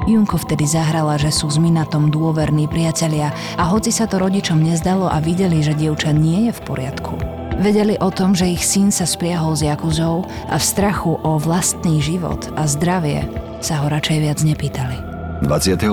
Junko 0.10 0.42
vtedy 0.42 0.66
zahrala, 0.66 1.22
že 1.22 1.30
sú 1.30 1.54
s 1.54 1.62
Minatom 1.62 2.10
dôverní 2.10 2.66
priatelia 2.66 3.30
a 3.62 3.70
hoci 3.70 3.94
sa 3.94 4.10
to 4.10 4.18
rodičom 4.18 4.58
nezdalo 4.58 5.06
a 5.06 5.22
videli, 5.22 5.62
že 5.62 5.78
dievča 5.78 6.10
nie 6.18 6.50
je 6.50 6.52
v 6.58 6.62
poriadku, 6.66 7.14
vedeli 7.62 7.94
o 8.02 8.10
tom, 8.10 8.34
že 8.34 8.50
ich 8.50 8.66
syn 8.66 8.90
sa 8.90 9.06
spriahol 9.06 9.54
s 9.54 9.62
Jakuzou 9.62 10.26
a 10.50 10.58
v 10.58 10.64
strachu 10.66 11.22
o 11.22 11.38
vlastný 11.38 12.02
život 12.02 12.50
a 12.58 12.66
zdravie 12.66 13.22
sa 13.62 13.86
ho 13.86 13.92
radšej 13.92 14.18
viac 14.18 14.40
nepýtali. 14.42 15.09
28. 15.40 15.88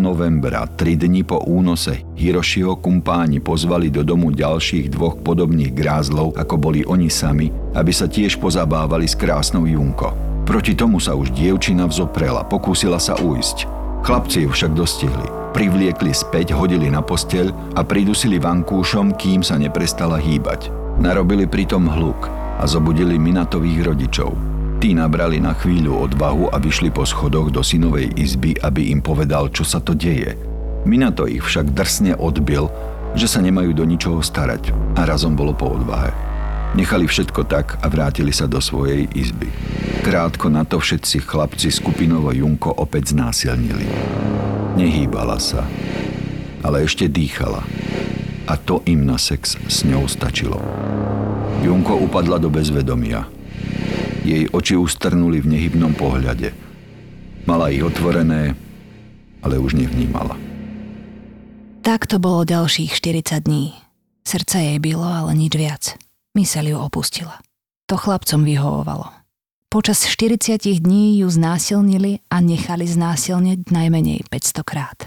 novembra, 0.00 0.64
tri 0.64 0.96
dni 0.96 1.20
po 1.20 1.44
únose, 1.44 2.00
Hirošiho 2.16 2.80
kumpáni 2.80 3.36
pozvali 3.36 3.92
do 3.92 4.00
domu 4.00 4.32
ďalších 4.32 4.88
dvoch 4.88 5.20
podobných 5.20 5.76
grázlov, 5.76 6.32
ako 6.32 6.56
boli 6.56 6.80
oni 6.88 7.12
sami, 7.12 7.52
aby 7.76 7.92
sa 7.92 8.08
tiež 8.08 8.40
pozabávali 8.40 9.04
s 9.04 9.12
krásnou 9.12 9.68
Junko. 9.68 10.16
Proti 10.48 10.72
tomu 10.72 10.96
sa 10.96 11.12
už 11.12 11.28
dievčina 11.36 11.84
vzoprela, 11.84 12.40
pokúsila 12.40 12.96
sa 12.96 13.20
ujsť. 13.20 13.68
Chlapci 14.00 14.48
ju 14.48 14.50
však 14.50 14.72
dostihli. 14.72 15.28
Privliekli 15.52 16.16
späť, 16.16 16.56
hodili 16.56 16.88
na 16.88 17.04
posteľ 17.04 17.76
a 17.76 17.84
pridusili 17.84 18.40
vankúšom, 18.40 19.12
kým 19.12 19.44
sa 19.44 19.60
neprestala 19.60 20.16
hýbať. 20.16 20.72
Narobili 20.96 21.44
pritom 21.44 21.84
hluk 21.84 22.32
a 22.56 22.64
zobudili 22.64 23.20
Minatových 23.20 23.92
rodičov. 23.92 24.59
Tí 24.80 24.96
nabrali 24.96 25.44
na 25.44 25.52
chvíľu 25.52 26.08
odvahu 26.08 26.48
a 26.48 26.56
vyšli 26.56 26.88
po 26.88 27.04
schodoch 27.04 27.52
do 27.52 27.60
synovej 27.60 28.16
izby, 28.16 28.56
aby 28.64 28.88
im 28.88 29.04
povedal, 29.04 29.52
čo 29.52 29.60
sa 29.60 29.76
to 29.76 29.92
deje. 29.92 30.40
Minato 30.88 31.28
ich 31.28 31.44
však 31.44 31.76
drsne 31.76 32.16
odbil, 32.16 32.72
že 33.12 33.28
sa 33.28 33.44
nemajú 33.44 33.76
do 33.76 33.84
ničoho 33.84 34.24
starať 34.24 34.72
a 34.96 35.04
razom 35.04 35.36
bolo 35.36 35.52
po 35.52 35.68
odvahe. 35.76 36.16
Nechali 36.72 37.04
všetko 37.04 37.44
tak 37.44 37.76
a 37.84 37.92
vrátili 37.92 38.32
sa 38.32 38.48
do 38.48 38.56
svojej 38.56 39.04
izby. 39.12 39.52
Krátko 40.00 40.48
na 40.48 40.64
to 40.64 40.80
všetci 40.80 41.28
chlapci 41.28 41.68
skupinovo 41.68 42.32
Junko 42.32 42.72
opäť 42.72 43.12
znásilnili. 43.12 43.84
Nehýbala 44.80 45.36
sa, 45.36 45.60
ale 46.64 46.88
ešte 46.88 47.04
dýchala. 47.04 47.60
A 48.48 48.56
to 48.56 48.80
im 48.88 49.04
na 49.04 49.20
sex 49.20 49.60
s 49.60 49.84
ňou 49.84 50.08
stačilo. 50.08 50.56
Junko 51.60 52.00
upadla 52.00 52.40
do 52.40 52.48
bezvedomia– 52.48 53.28
jej 54.24 54.44
oči 54.50 54.76
ustrnuli 54.76 55.40
v 55.40 55.50
nehybnom 55.56 55.96
pohľade. 55.96 56.52
Mala 57.48 57.72
ich 57.72 57.80
otvorené, 57.84 58.52
ale 59.40 59.56
už 59.56 59.76
nevnímala. 59.76 60.36
Tak 61.80 62.04
to 62.04 62.20
bolo 62.20 62.44
ďalších 62.44 62.92
40 62.92 63.48
dní. 63.48 63.72
Srdce 64.20 64.60
jej 64.60 64.78
bylo, 64.78 65.08
ale 65.08 65.32
nič 65.32 65.52
viac. 65.56 65.84
Myseľ 66.36 66.64
ju 66.70 66.76
opustila. 66.78 67.40
To 67.88 67.96
chlapcom 67.96 68.44
vyhovovalo. 68.46 69.10
Počas 69.70 70.04
40 70.06 70.60
dní 70.82 71.22
ju 71.22 71.30
znásilnili 71.30 72.22
a 72.30 72.42
nechali 72.42 72.86
znásilniť 72.86 73.70
najmenej 73.70 74.26
500 74.28 74.62
krát. 74.66 74.98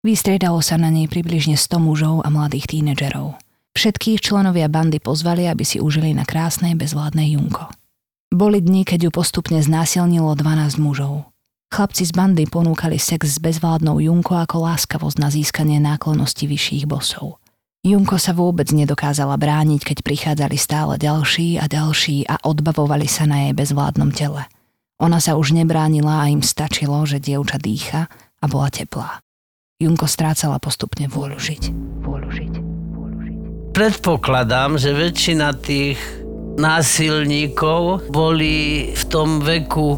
Vystriedalo 0.00 0.64
sa 0.64 0.80
na 0.80 0.88
nej 0.88 1.06
približne 1.08 1.60
100 1.60 1.76
mužov 1.76 2.24
a 2.24 2.28
mladých 2.32 2.72
tínedžerov. 2.72 3.36
Všetkých 3.76 4.24
členovia 4.24 4.66
bandy 4.72 4.98
pozvali, 4.98 5.46
aby 5.46 5.62
si 5.62 5.78
užili 5.78 6.16
na 6.16 6.24
krásnej 6.24 6.74
bezvládnej 6.74 7.36
Junko. 7.36 7.68
Boli 8.30 8.62
dni, 8.62 8.86
keď 8.86 9.06
ju 9.06 9.10
postupne 9.10 9.58
znásilnilo 9.58 10.38
12 10.38 10.78
mužov. 10.78 11.26
Chlapci 11.66 12.06
z 12.06 12.14
bandy 12.14 12.46
ponúkali 12.46 12.94
sex 12.94 13.26
s 13.26 13.38
bezvládnou 13.42 13.98
Junko 13.98 14.38
ako 14.38 14.70
láskavosť 14.70 15.18
na 15.18 15.34
získanie 15.34 15.82
náklonosti 15.82 16.46
vyšších 16.46 16.86
bosov. 16.86 17.42
Junko 17.82 18.22
sa 18.22 18.30
vôbec 18.30 18.70
nedokázala 18.70 19.34
brániť, 19.34 19.82
keď 19.82 19.98
prichádzali 20.06 20.54
stále 20.54 20.94
ďalší 20.94 21.58
a 21.58 21.66
ďalší 21.66 22.30
a 22.30 22.38
odbavovali 22.46 23.10
sa 23.10 23.26
na 23.26 23.50
jej 23.50 23.54
bezvládnom 23.58 24.14
tele. 24.14 24.46
Ona 25.02 25.18
sa 25.18 25.34
už 25.34 25.50
nebránila 25.50 26.22
a 26.22 26.30
im 26.30 26.46
stačilo, 26.46 27.02
že 27.10 27.18
dievča 27.18 27.58
dýcha 27.58 28.06
a 28.14 28.44
bola 28.46 28.70
teplá. 28.70 29.18
Junko 29.82 30.06
strácala 30.06 30.62
postupne 30.62 31.10
vôľu 31.10 31.34
žiť. 31.34 31.62
Vôľu 32.06 32.30
žiť. 32.30 32.54
Vôľu 32.94 33.18
žiť. 33.26 33.38
Predpokladám, 33.74 34.78
že 34.78 34.94
väčšina 34.94 35.50
tých 35.58 36.19
násilníkov 36.60 38.12
boli 38.12 38.92
v 38.92 39.02
tom 39.08 39.40
veku 39.40 39.96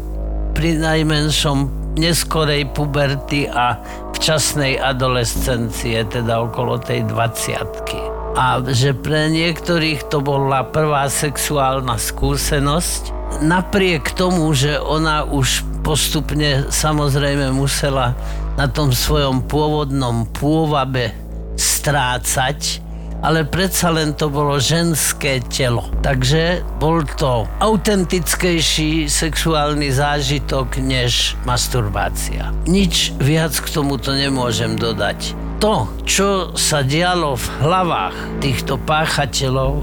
pri 0.55 0.79
najmenšom 0.79 1.83
neskorej 1.99 2.71
puberty 2.71 3.51
a 3.51 3.77
včasnej 4.15 4.79
adolescencie, 4.79 6.07
teda 6.07 6.47
okolo 6.47 6.79
tej 6.79 7.03
20 7.11 8.39
A 8.39 8.63
že 8.65 8.97
pre 8.97 9.29
niektorých 9.29 10.09
to 10.09 10.23
bola 10.23 10.65
prvá 10.65 11.05
sexuálna 11.11 11.99
skúsenosť. 11.99 13.13
Napriek 13.43 14.15
tomu, 14.15 14.49
že 14.55 14.79
ona 14.79 15.27
už 15.27 15.67
postupne 15.83 16.65
samozrejme 16.71 17.51
musela 17.51 18.15
na 18.55 18.71
tom 18.71 18.95
svojom 18.95 19.43
pôvodnom 19.45 20.25
pôvabe 20.31 21.11
strácať, 21.59 22.81
ale 23.23 23.47
predsa 23.47 23.89
len 23.95 24.11
to 24.11 24.27
bolo 24.27 24.59
ženské 24.59 25.39
telo. 25.47 25.87
Takže 26.03 26.59
bol 26.77 27.07
to 27.15 27.47
autentickejší 27.63 29.07
sexuálny 29.07 29.87
zážitok 29.89 30.83
než 30.83 31.39
masturbácia. 31.47 32.51
Nič 32.67 33.15
viac 33.17 33.55
k 33.55 33.67
tomuto 33.71 34.11
nemôžem 34.11 34.75
dodať. 34.75 35.39
To, 35.63 35.87
čo 36.03 36.51
sa 36.59 36.83
dialo 36.83 37.39
v 37.39 37.47
hlavách 37.63 38.43
týchto 38.43 38.75
páchateľov, 38.83 39.79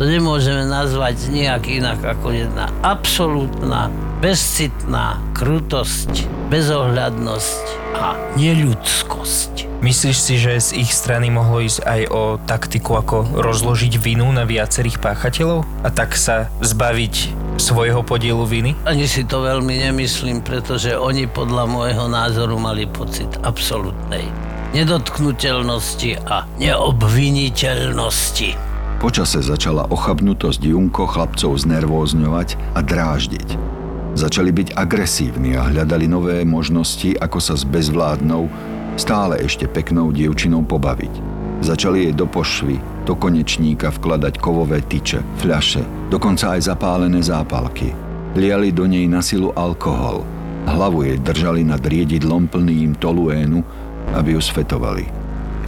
to 0.00 0.08
nemôžeme 0.08 0.64
nazvať 0.64 1.28
nejak 1.28 1.68
inak 1.68 2.00
ako 2.00 2.32
jedna 2.32 2.72
absolútna, 2.80 3.92
bezcitná 4.20 5.16
krutosť, 5.32 6.28
bezohľadnosť 6.52 7.64
a 7.96 8.20
neľudskosť. 8.36 9.80
Myslíš 9.80 10.18
si, 10.20 10.36
že 10.36 10.60
z 10.60 10.84
ich 10.84 10.92
strany 10.92 11.32
mohlo 11.32 11.64
ísť 11.64 11.80
aj 11.88 12.00
o 12.12 12.36
taktiku, 12.36 13.00
ako 13.00 13.40
rozložiť 13.40 13.96
vinu 13.96 14.28
na 14.28 14.44
viacerých 14.44 15.00
páchateľov 15.00 15.64
a 15.80 15.88
tak 15.88 16.20
sa 16.20 16.52
zbaviť 16.60 17.32
svojho 17.56 18.04
podielu 18.04 18.44
viny? 18.44 18.76
Ani 18.84 19.08
si 19.08 19.24
to 19.24 19.40
veľmi 19.40 19.88
nemyslím, 19.88 20.44
pretože 20.44 20.92
oni 20.92 21.24
podľa 21.24 21.64
môjho 21.64 22.04
názoru 22.12 22.60
mali 22.60 22.84
pocit 22.84 23.40
absolútnej 23.40 24.28
nedotknutelnosti 24.76 26.20
a 26.28 26.44
neobviniteľnosti. 26.60 28.52
Počase 29.00 29.40
začala 29.40 29.88
ochabnutosť 29.88 30.60
Junko 30.60 31.08
chlapcov 31.08 31.56
znervózňovať 31.56 32.76
a 32.76 32.84
dráždiť. 32.84 33.79
Začali 34.10 34.50
byť 34.50 34.68
agresívni 34.74 35.54
a 35.54 35.70
hľadali 35.70 36.10
nové 36.10 36.42
možnosti, 36.42 37.14
ako 37.22 37.38
sa 37.38 37.54
s 37.54 37.62
bezvládnou, 37.62 38.50
stále 38.98 39.38
ešte 39.38 39.70
peknou 39.70 40.10
dievčinou 40.10 40.66
pobaviť. 40.66 41.14
Začali 41.62 42.08
jej 42.08 42.14
do 42.16 42.26
pošvy, 42.26 43.06
do 43.06 43.14
konečníka 43.14 43.92
vkladať 43.92 44.40
kovové 44.42 44.82
tyče, 44.82 45.22
fľaše, 45.38 46.10
dokonca 46.10 46.58
aj 46.58 46.72
zapálené 46.72 47.20
zápalky. 47.22 47.94
Liali 48.34 48.74
do 48.74 48.88
nej 48.88 49.06
na 49.06 49.22
silu 49.22 49.54
alkohol. 49.54 50.26
Hlavu 50.66 51.06
jej 51.06 51.18
držali 51.20 51.62
nad 51.62 51.82
riedidlom 51.82 52.50
plným 52.50 52.98
toluénu, 52.98 53.62
aby 54.14 54.34
ju 54.34 54.40
sfetovali. 54.42 55.06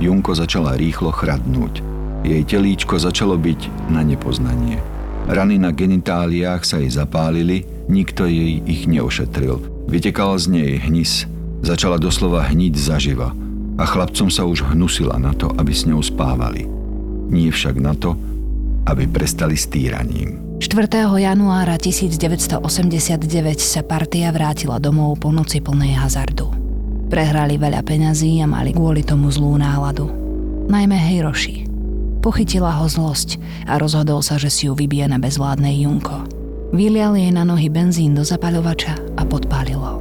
Junko 0.02 0.34
začala 0.34 0.74
rýchlo 0.74 1.14
chradnúť. 1.14 1.82
Jej 2.26 2.42
telíčko 2.46 2.98
začalo 2.98 3.38
byť 3.38 3.90
na 3.90 4.02
nepoznanie. 4.02 4.78
Rany 5.26 5.54
na 5.58 5.70
genitáliách 5.70 6.66
sa 6.66 6.82
jej 6.82 6.90
zapálili, 6.90 7.62
nikto 7.92 8.24
jej 8.24 8.64
ich 8.64 8.88
neošetril. 8.88 9.86
Vytekal 9.92 10.40
z 10.40 10.46
nej 10.48 10.80
hnis, 10.80 11.28
Začala 11.62 11.94
doslova 11.94 12.42
hniť 12.50 12.74
zaživa 12.74 13.30
a 13.78 13.84
chlapcom 13.86 14.26
sa 14.26 14.42
už 14.42 14.74
hnusila 14.74 15.14
na 15.22 15.30
to, 15.30 15.46
aby 15.54 15.70
s 15.70 15.86
ňou 15.86 16.02
spávali. 16.02 16.66
Nie 17.30 17.54
však 17.54 17.78
na 17.78 17.94
to, 17.94 18.18
aby 18.90 19.06
prestali 19.06 19.54
s 19.54 19.70
týraním. 19.70 20.42
4. 20.58 20.90
januára 21.22 21.78
1989 21.78 22.58
sa 23.62 23.86
partia 23.86 24.34
vrátila 24.34 24.82
domov 24.82 25.22
po 25.22 25.30
noci 25.30 25.62
plnej 25.62 25.94
hazardu. 26.02 26.50
Prehrali 27.06 27.54
veľa 27.54 27.86
peňazí 27.86 28.42
a 28.42 28.50
mali 28.50 28.74
kvôli 28.74 29.06
tomu 29.06 29.30
zlú 29.30 29.54
náladu. 29.54 30.10
Najmä 30.66 30.98
Hejroši. 30.98 31.70
Pochytila 32.22 32.74
ho 32.82 32.86
zlosť 32.90 33.38
a 33.70 33.78
rozhodol 33.78 34.18
sa, 34.22 34.34
že 34.34 34.50
si 34.50 34.66
ju 34.66 34.74
vybije 34.74 35.10
na 35.10 35.18
bezvládnej 35.22 35.86
Junko. 35.86 36.41
Vylial 36.72 37.20
jej 37.20 37.28
na 37.28 37.44
nohy 37.44 37.68
benzín 37.68 38.16
do 38.16 38.24
zapaľovača 38.24 38.96
a 39.20 39.28
podpálil 39.28 39.76
ho. 39.76 40.00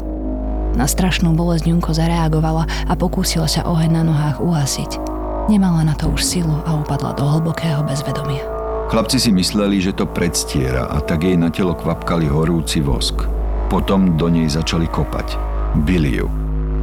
Na 0.71 0.88
strašnú 0.88 1.36
bolesť 1.36 1.67
Junko 1.67 1.91
zareagovala 1.91 2.63
a 2.88 2.93
pokúsila 2.95 3.43
sa 3.43 3.67
oheň 3.67 3.91
na 3.91 4.03
nohách 4.07 4.39
uhasiť. 4.39 5.03
Nemala 5.51 5.84
na 5.84 5.91
to 5.99 6.07
už 6.07 6.23
silu 6.23 6.63
a 6.63 6.79
upadla 6.79 7.12
do 7.12 7.27
hlbokého 7.27 7.84
bezvedomia. 7.84 8.47
Chlapci 8.88 9.19
si 9.19 9.36
mysleli, 9.36 9.84
že 9.84 9.91
to 9.91 10.07
predstiera 10.07 10.88
a 10.88 11.03
tak 11.03 11.27
jej 11.27 11.36
na 11.36 11.51
telo 11.51 11.75
kvapkali 11.75 12.31
horúci 12.31 12.79
vosk. 12.79 13.27
Potom 13.67 14.15
do 14.15 14.31
nej 14.31 14.47
začali 14.47 14.88
kopať. 14.88 15.36
Bili 15.84 16.23
ju. 16.23 16.31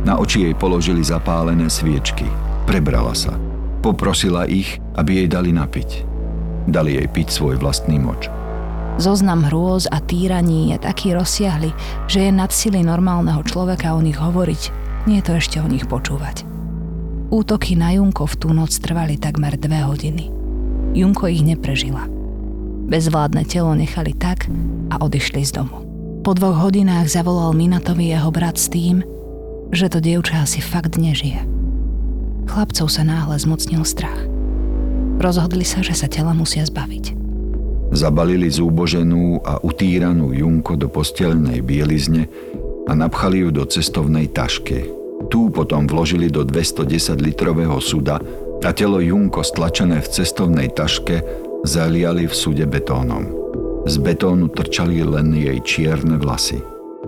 Na 0.05 0.21
oči 0.21 0.53
jej 0.53 0.55
položili 0.57 1.01
zapálené 1.01 1.73
sviečky. 1.73 2.29
Prebrala 2.69 3.17
sa. 3.17 3.33
Poprosila 3.81 4.45
ich, 4.45 4.77
aby 5.01 5.25
jej 5.25 5.29
dali 5.33 5.49
napiť. 5.49 6.05
Dali 6.69 7.01
jej 7.01 7.09
piť 7.09 7.33
svoj 7.33 7.57
vlastný 7.57 7.97
moč. 7.97 8.29
Zoznam 8.99 9.47
hrôz 9.47 9.87
a 9.87 10.03
týraní 10.03 10.75
je 10.75 10.79
taký 10.83 11.15
rozsiahly, 11.15 11.71
že 12.11 12.27
je 12.27 12.31
nad 12.35 12.51
sily 12.51 12.83
normálneho 12.83 13.47
človeka 13.47 13.95
o 13.95 14.03
nich 14.03 14.19
hovoriť, 14.19 14.63
nie 15.07 15.23
je 15.23 15.27
to 15.31 15.33
ešte 15.39 15.57
o 15.63 15.71
nich 15.71 15.87
počúvať. 15.87 16.43
Útoky 17.31 17.79
na 17.79 17.95
Junko 17.95 18.27
v 18.27 18.35
tú 18.35 18.51
noc 18.51 18.75
trvali 18.75 19.15
takmer 19.15 19.55
dve 19.55 19.87
hodiny. 19.87 20.35
Junko 20.99 21.31
ich 21.31 21.47
neprežila. 21.47 22.11
Bezvládne 22.91 23.47
telo 23.47 23.71
nechali 23.79 24.19
tak 24.19 24.51
a 24.91 24.99
odišli 24.99 25.47
z 25.47 25.63
domu. 25.63 25.87
Po 26.27 26.35
dvoch 26.35 26.59
hodinách 26.59 27.07
zavolal 27.07 27.55
Minatovi 27.55 28.11
jeho 28.11 28.35
brat 28.35 28.59
s 28.59 28.67
tým, 28.67 29.07
že 29.71 29.87
to 29.87 30.03
dievča 30.03 30.43
asi 30.43 30.59
fakt 30.59 30.99
nežije. 30.99 31.47
Chlapcov 32.51 32.91
sa 32.91 33.07
náhle 33.07 33.39
zmocnil 33.39 33.87
strach. 33.87 34.27
Rozhodli 35.23 35.63
sa, 35.63 35.87
že 35.87 35.95
sa 35.95 36.11
tela 36.11 36.35
musia 36.35 36.67
zbaviť. 36.67 37.28
Zabalili 37.89 38.53
zúboženú 38.53 39.41
a 39.41 39.57
utíranú 39.65 40.37
Junko 40.37 40.77
do 40.77 40.93
postelnej 40.93 41.65
bielizne 41.65 42.29
a 42.85 42.93
napchali 42.93 43.45
ju 43.45 43.49
do 43.49 43.65
cestovnej 43.65 44.29
tašky. 44.29 44.85
Tú 45.33 45.49
potom 45.49 45.89
vložili 45.89 46.29
do 46.29 46.45
210-litrového 46.45 47.81
suda 47.81 48.21
a 48.61 48.71
telo 48.77 49.01
Junko 49.01 49.41
stlačené 49.41 50.05
v 50.05 50.09
cestovnej 50.09 50.69
taške 50.73 51.25
zaliali 51.65 52.29
v 52.29 52.35
sude 52.35 52.65
betónom. 52.69 53.25
Z 53.89 53.99
betónu 54.05 54.53
trčali 54.53 55.01
len 55.01 55.33
jej 55.33 55.59
čierne 55.65 56.21
vlasy. 56.21 56.61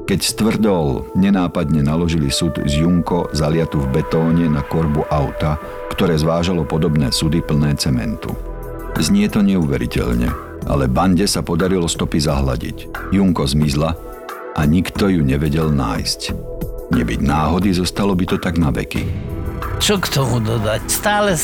Keď 0.08 0.20
stvrdol, 0.22 1.12
nenápadne 1.14 1.84
naložili 1.86 2.32
sud 2.32 2.56
z 2.66 2.82
Junko 2.82 3.30
zaliatu 3.30 3.78
v 3.84 4.00
betóne 4.00 4.48
na 4.48 4.64
korbu 4.64 5.06
auta, 5.06 5.60
ktoré 5.92 6.16
zvážalo 6.18 6.66
podobné 6.66 7.12
sudy 7.14 7.44
plné 7.44 7.76
cementu. 7.78 8.32
Znie 8.98 9.30
to 9.30 9.38
neuveriteľne, 9.44 10.49
ale 10.66 10.90
bande 10.90 11.24
sa 11.24 11.40
podarilo 11.40 11.86
stopy 11.88 12.20
zahladiť. 12.20 13.10
Junko 13.14 13.46
zmizla 13.46 13.96
a 14.56 14.60
nikto 14.66 15.08
ju 15.08 15.24
nevedel 15.24 15.72
nájsť. 15.72 16.20
Nebyť 16.90 17.20
náhody, 17.22 17.70
zostalo 17.70 18.18
by 18.18 18.24
to 18.26 18.36
tak 18.36 18.58
na 18.58 18.74
veky. 18.74 19.06
Čo 19.80 19.96
k 19.96 20.12
tomu 20.12 20.42
dodať? 20.42 20.84
Stále 20.90 21.38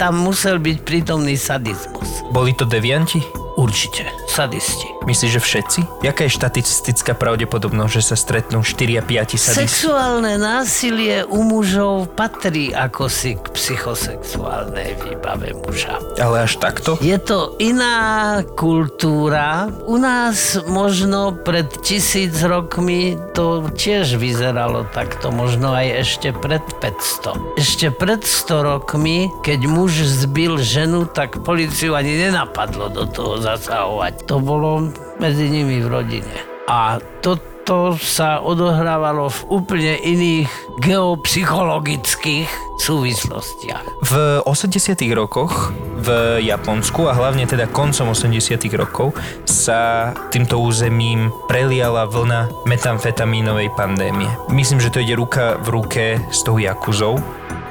tam 0.00 0.18
musel 0.24 0.58
byť 0.58 0.76
prítomný 0.82 1.38
sadizmus. 1.38 2.26
Boli 2.34 2.50
to 2.56 2.66
devianti? 2.66 3.22
Určite. 3.56 4.08
Sadisti. 4.36 4.84
Myslíš, 5.08 5.30
že 5.32 5.40
všetci? 5.40 5.80
Jaká 6.04 6.28
je 6.28 6.36
štatistická 6.36 7.16
pravdepodobnosť, 7.16 7.92
že 7.96 8.02
sa 8.04 8.16
stretnú 8.20 8.60
4 8.60 9.00
a 9.00 9.02
5 9.02 9.40
sadisti? 9.40 9.64
Sexuálne 9.64 10.36
násilie 10.36 11.24
u 11.24 11.40
mužov 11.40 12.12
patrí 12.12 12.74
ako 12.76 13.08
si 13.08 13.40
k 13.40 13.48
psychosexuálnej 13.56 15.00
výbave 15.00 15.56
muža. 15.56 15.96
Ale 16.20 16.44
až 16.44 16.60
takto? 16.60 17.00
Je 17.00 17.16
to 17.16 17.56
iná 17.56 18.42
kultúra. 18.58 19.72
U 19.88 19.96
nás 19.96 20.60
možno 20.68 21.32
pred 21.32 21.70
tisíc 21.80 22.36
rokmi 22.44 23.16
to 23.32 23.64
tiež 23.72 24.20
vyzeralo 24.20 24.84
takto, 24.92 25.32
možno 25.32 25.72
aj 25.72 26.02
ešte 26.04 26.28
pred 26.36 26.60
500. 26.84 27.56
Ešte 27.56 27.88
pred 27.94 28.20
100 28.20 28.68
rokmi, 28.74 29.32
keď 29.40 29.60
muž 29.64 30.04
zbil 30.04 30.60
ženu, 30.60 31.08
tak 31.08 31.40
policiu 31.40 31.96
ani 31.96 32.26
nenapadlo 32.28 32.92
do 32.92 33.08
toho 33.08 33.38
zasahovať. 33.40 34.25
To 34.26 34.42
bolo 34.42 34.90
medzi 35.22 35.46
nimi 35.46 35.78
v 35.78 35.86
rodine. 35.86 36.34
A 36.66 36.98
toto 37.22 37.94
sa 37.94 38.42
odohrávalo 38.42 39.30
v 39.30 39.40
úplne 39.54 39.94
iných 40.02 40.50
geopsychologických 40.82 42.50
súvislostiach. 42.82 44.02
V 44.02 44.14
80 44.42 44.98
rokoch 45.14 45.70
v 46.02 46.38
Japonsku 46.42 47.06
a 47.06 47.16
hlavne 47.16 47.46
teda 47.46 47.70
koncom 47.70 48.12
80 48.12 48.58
rokov 48.76 49.14
sa 49.46 50.10
týmto 50.34 50.58
územím 50.60 51.32
preliala 51.46 52.06
vlna 52.06 52.66
metamfetamínovej 52.68 53.72
pandémie. 53.78 54.28
Myslím, 54.50 54.82
že 54.82 54.92
to 54.92 55.02
ide 55.02 55.14
ruka 55.14 55.56
v 55.62 55.68
ruke 55.70 56.04
s 56.30 56.42
tou 56.42 56.58
Jakuzou, 56.58 57.18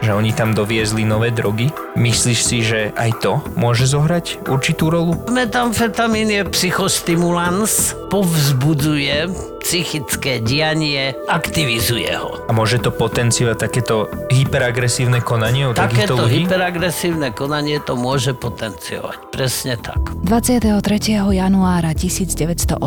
že 0.06 0.14
oni 0.14 0.38
tam 0.38 0.54
doviezli 0.54 1.02
nové 1.02 1.34
drogy. 1.34 1.74
Myslíš 1.98 2.40
si, 2.46 2.62
že 2.62 2.94
aj 2.94 3.26
to 3.26 3.42
môže 3.58 3.90
zohrať 3.90 4.46
určitú 4.46 4.94
rolu? 4.94 5.18
Metamfetamín 5.34 6.30
je 6.30 6.46
psychostimulans, 6.46 7.98
povzbudzuje 8.14 9.55
psychické 9.66 10.46
dianie, 10.46 11.18
aktivizuje 11.26 12.14
ho. 12.14 12.38
A 12.46 12.54
môže 12.54 12.78
to 12.78 12.94
potenciovať 12.94 13.58
takéto 13.58 14.06
hyperagresívne 14.30 15.26
konanie 15.26 15.66
u 15.66 15.74
takýchto 15.74 16.14
Takéto 16.14 16.16
ľudí? 16.22 16.46
hyperagresívne 16.46 17.34
konanie 17.34 17.82
to 17.82 17.98
môže 17.98 18.38
potenciovať. 18.38 19.34
Presne 19.34 19.82
tak. 19.82 19.98
23. 20.22 20.78
januára 21.18 21.98
1989 21.98 22.78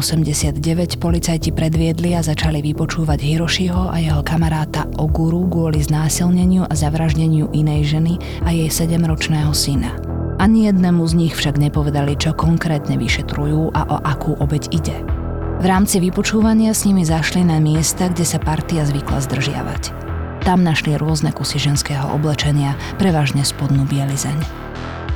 policajti 1.02 1.50
predviedli 1.50 2.14
a 2.14 2.22
začali 2.22 2.62
vypočúvať 2.62 3.26
Hirošiho 3.26 3.90
a 3.90 3.98
jeho 3.98 4.22
kamaráta 4.22 4.86
Oguru 5.02 5.50
kvôli 5.50 5.82
znásilneniu 5.82 6.62
a 6.62 6.78
zavraždeniu 6.78 7.50
inej 7.50 7.90
ženy 7.98 8.22
a 8.46 8.54
jej 8.54 8.70
7-ročného 8.70 9.50
syna. 9.50 9.98
Ani 10.38 10.70
jednému 10.70 11.02
z 11.10 11.26
nich 11.26 11.34
však 11.34 11.58
nepovedali, 11.58 12.14
čo 12.14 12.30
konkrétne 12.30 12.94
vyšetrujú 12.94 13.74
a 13.74 13.80
o 13.90 13.96
akú 13.98 14.38
obeď 14.38 14.70
ide. 14.70 15.17
V 15.58 15.66
rámci 15.66 15.98
vypočúvania 15.98 16.70
s 16.70 16.86
nimi 16.86 17.02
zašli 17.02 17.42
na 17.42 17.58
miesta, 17.58 18.06
kde 18.06 18.22
sa 18.22 18.38
partia 18.38 18.86
zvykla 18.86 19.18
zdržiavať. 19.26 19.90
Tam 20.46 20.62
našli 20.62 20.94
rôzne 20.94 21.34
kusy 21.34 21.58
ženského 21.58 22.14
oblečenia, 22.14 22.78
prevažne 22.94 23.42
spodnú 23.42 23.82
bielizeň. 23.90 24.38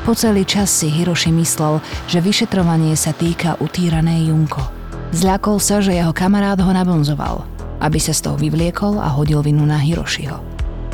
Po 0.02 0.18
celý 0.18 0.42
čas 0.42 0.66
si 0.74 0.90
Hiroshi 0.90 1.31
myslel, 1.31 1.78
že 2.11 2.18
vyšetrovanie 2.18 2.98
sa 2.98 3.14
týka 3.14 3.55
utíranej 3.62 4.35
Junko. 4.35 4.66
Zľakol 5.14 5.62
sa, 5.62 5.78
že 5.78 5.94
jeho 5.94 6.11
kamarát 6.11 6.59
ho 6.59 6.74
nabonzoval, 6.74 7.46
aby 7.78 8.02
sa 8.02 8.11
z 8.11 8.26
toho 8.26 8.35
vyvliekol 8.35 8.98
a 8.98 9.14
hodil 9.14 9.46
vinu 9.46 9.62
na 9.62 9.78
Hiroshiho. 9.78 10.42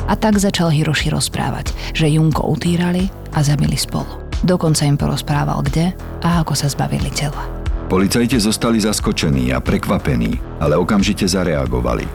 A 0.05 0.13
tak 0.13 0.37
začal 0.37 0.69
Hiroshi 0.69 1.09
rozprávať, 1.09 1.73
že 1.97 2.05
Junko 2.05 2.45
utírali 2.45 3.09
a 3.33 3.41
zabili 3.41 3.81
spolu. 3.81 4.29
Dokonca 4.45 4.85
im 4.85 4.93
porozprával 4.93 5.65
kde 5.65 5.97
a 6.21 6.45
ako 6.45 6.53
sa 6.53 6.69
zbavili 6.69 7.09
tela. 7.09 7.58
Policajti 7.89 8.37
zostali 8.37 8.77
zaskočení 8.77 9.49
a 9.49 9.57
prekvapení, 9.57 10.61
ale 10.61 10.77
okamžite 10.77 11.25
zareagovali. 11.25 12.05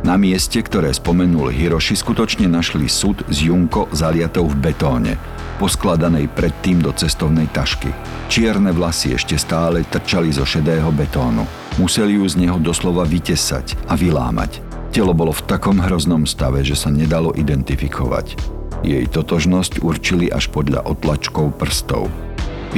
Na 0.00 0.16
mieste, 0.16 0.56
ktoré 0.64 0.88
spomenul 0.88 1.52
Hiroshi, 1.52 1.92
skutočne 2.00 2.48
našli 2.48 2.88
súd 2.88 3.28
s 3.28 3.44
Junko 3.44 3.92
zaliatou 3.92 4.48
v 4.48 4.56
betóne, 4.56 5.20
poskladanej 5.60 6.32
predtým 6.32 6.80
do 6.80 6.96
cestovnej 6.96 7.44
tašky. 7.52 7.92
Čierne 8.32 8.72
vlasy 8.72 9.20
ešte 9.20 9.36
stále 9.36 9.84
trčali 9.84 10.32
zo 10.32 10.48
šedého 10.48 10.88
betónu. 10.96 11.44
Museli 11.76 12.16
ju 12.16 12.24
z 12.24 12.48
neho 12.48 12.56
doslova 12.56 13.04
vytesať 13.04 13.76
a 13.84 14.00
vylámať. 14.00 14.64
Telo 14.96 15.12
bolo 15.12 15.36
v 15.36 15.44
takom 15.44 15.76
hroznom 15.76 16.24
stave, 16.24 16.64
že 16.64 16.72
sa 16.72 16.88
nedalo 16.88 17.36
identifikovať. 17.36 18.32
Jej 18.80 19.04
totožnosť 19.12 19.84
určili 19.84 20.32
až 20.32 20.48
podľa 20.48 20.88
otlačkov 20.88 21.52
prstov. 21.60 22.08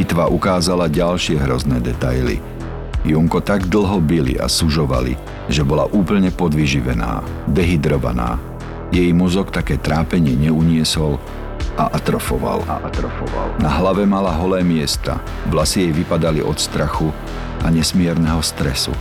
Pitva 0.00 0.32
ukázala 0.32 0.88
ďalšie 0.88 1.36
hrozné 1.44 1.76
detaily. 1.76 2.40
Junko 3.04 3.44
tak 3.44 3.68
dlho 3.68 4.00
byli 4.00 4.40
a 4.40 4.48
sužovali, 4.48 5.12
že 5.52 5.60
bola 5.60 5.84
úplne 5.92 6.32
podvyživená, 6.32 7.20
dehydrovaná. 7.44 8.40
Jej 8.96 9.12
mozog 9.12 9.52
také 9.52 9.76
trápenie 9.76 10.40
neuniesol 10.40 11.20
a 11.76 11.92
atrofoval. 11.92 12.64
A 12.64 12.80
atrofoval. 12.80 13.52
Na 13.60 13.68
hlave 13.76 14.08
mala 14.08 14.32
holé 14.40 14.64
miesta, 14.64 15.20
vlasy 15.52 15.84
jej 15.84 15.92
vypadali 15.92 16.40
od 16.40 16.56
strachu 16.56 17.12
a 17.60 17.68
nesmierneho 17.68 18.40
stresu. 18.40 18.96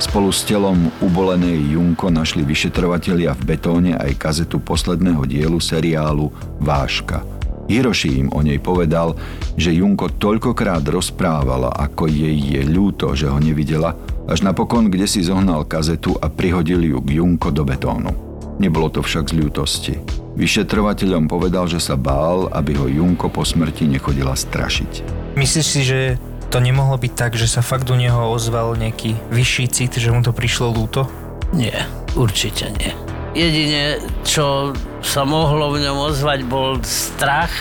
Spolu 0.00 0.32
s 0.32 0.48
telom 0.48 0.88
ubolenej 1.04 1.76
Junko 1.76 2.08
našli 2.08 2.40
vyšetrovatelia 2.40 3.36
v 3.36 3.52
betóne 3.52 4.00
aj 4.00 4.16
kazetu 4.16 4.64
posledného 4.64 5.28
dielu 5.28 5.60
seriálu 5.60 6.32
Váška– 6.56 7.20
Hiroshi 7.68 8.24
im 8.24 8.32
o 8.32 8.40
nej 8.40 8.56
povedal, 8.56 9.12
že 9.60 9.76
Junko 9.76 10.08
toľkokrát 10.16 10.80
rozprávala, 10.88 11.68
ako 11.76 12.08
jej 12.08 12.32
je 12.32 12.64
ľúto, 12.64 13.12
že 13.12 13.28
ho 13.28 13.36
nevidela, 13.36 13.92
až 14.24 14.40
napokon 14.40 14.88
kde 14.88 15.04
si 15.04 15.20
zohnal 15.20 15.68
kazetu 15.68 16.16
a 16.16 16.32
prihodil 16.32 16.80
ju 16.80 16.98
k 17.04 17.20
Junko 17.20 17.52
do 17.52 17.68
betónu. 17.68 18.10
Nebolo 18.58 18.90
to 18.90 19.04
však 19.04 19.30
z 19.30 19.38
ľútosti. 19.38 19.94
Vyšetrovateľom 20.34 21.30
povedal, 21.30 21.70
že 21.70 21.78
sa 21.78 21.94
bál, 21.94 22.50
aby 22.50 22.74
ho 22.74 22.88
Junko 22.88 23.30
po 23.30 23.44
smrti 23.44 23.86
nechodila 23.86 24.34
strašiť. 24.34 24.92
Myslíš 25.38 25.66
si, 25.66 25.80
že 25.84 26.18
to 26.48 26.64
nemohlo 26.64 26.96
byť 26.96 27.12
tak, 27.14 27.32
že 27.36 27.46
sa 27.46 27.60
fakt 27.60 27.86
u 27.92 27.96
neho 27.98 28.32
ozval 28.32 28.74
nejaký 28.80 29.14
vyšší 29.30 29.64
cit, 29.68 29.92
že 30.00 30.08
mu 30.08 30.24
to 30.24 30.32
prišlo 30.32 30.72
ľúto? 30.72 31.04
Nie, 31.52 31.84
určite 32.16 32.72
nie. 32.80 33.07
Jedine, 33.36 34.00
čo 34.24 34.72
sa 35.04 35.22
mohlo 35.28 35.72
v 35.72 35.84
ňom 35.84 36.08
ozvať, 36.08 36.48
bol 36.48 36.80
strach. 36.80 37.52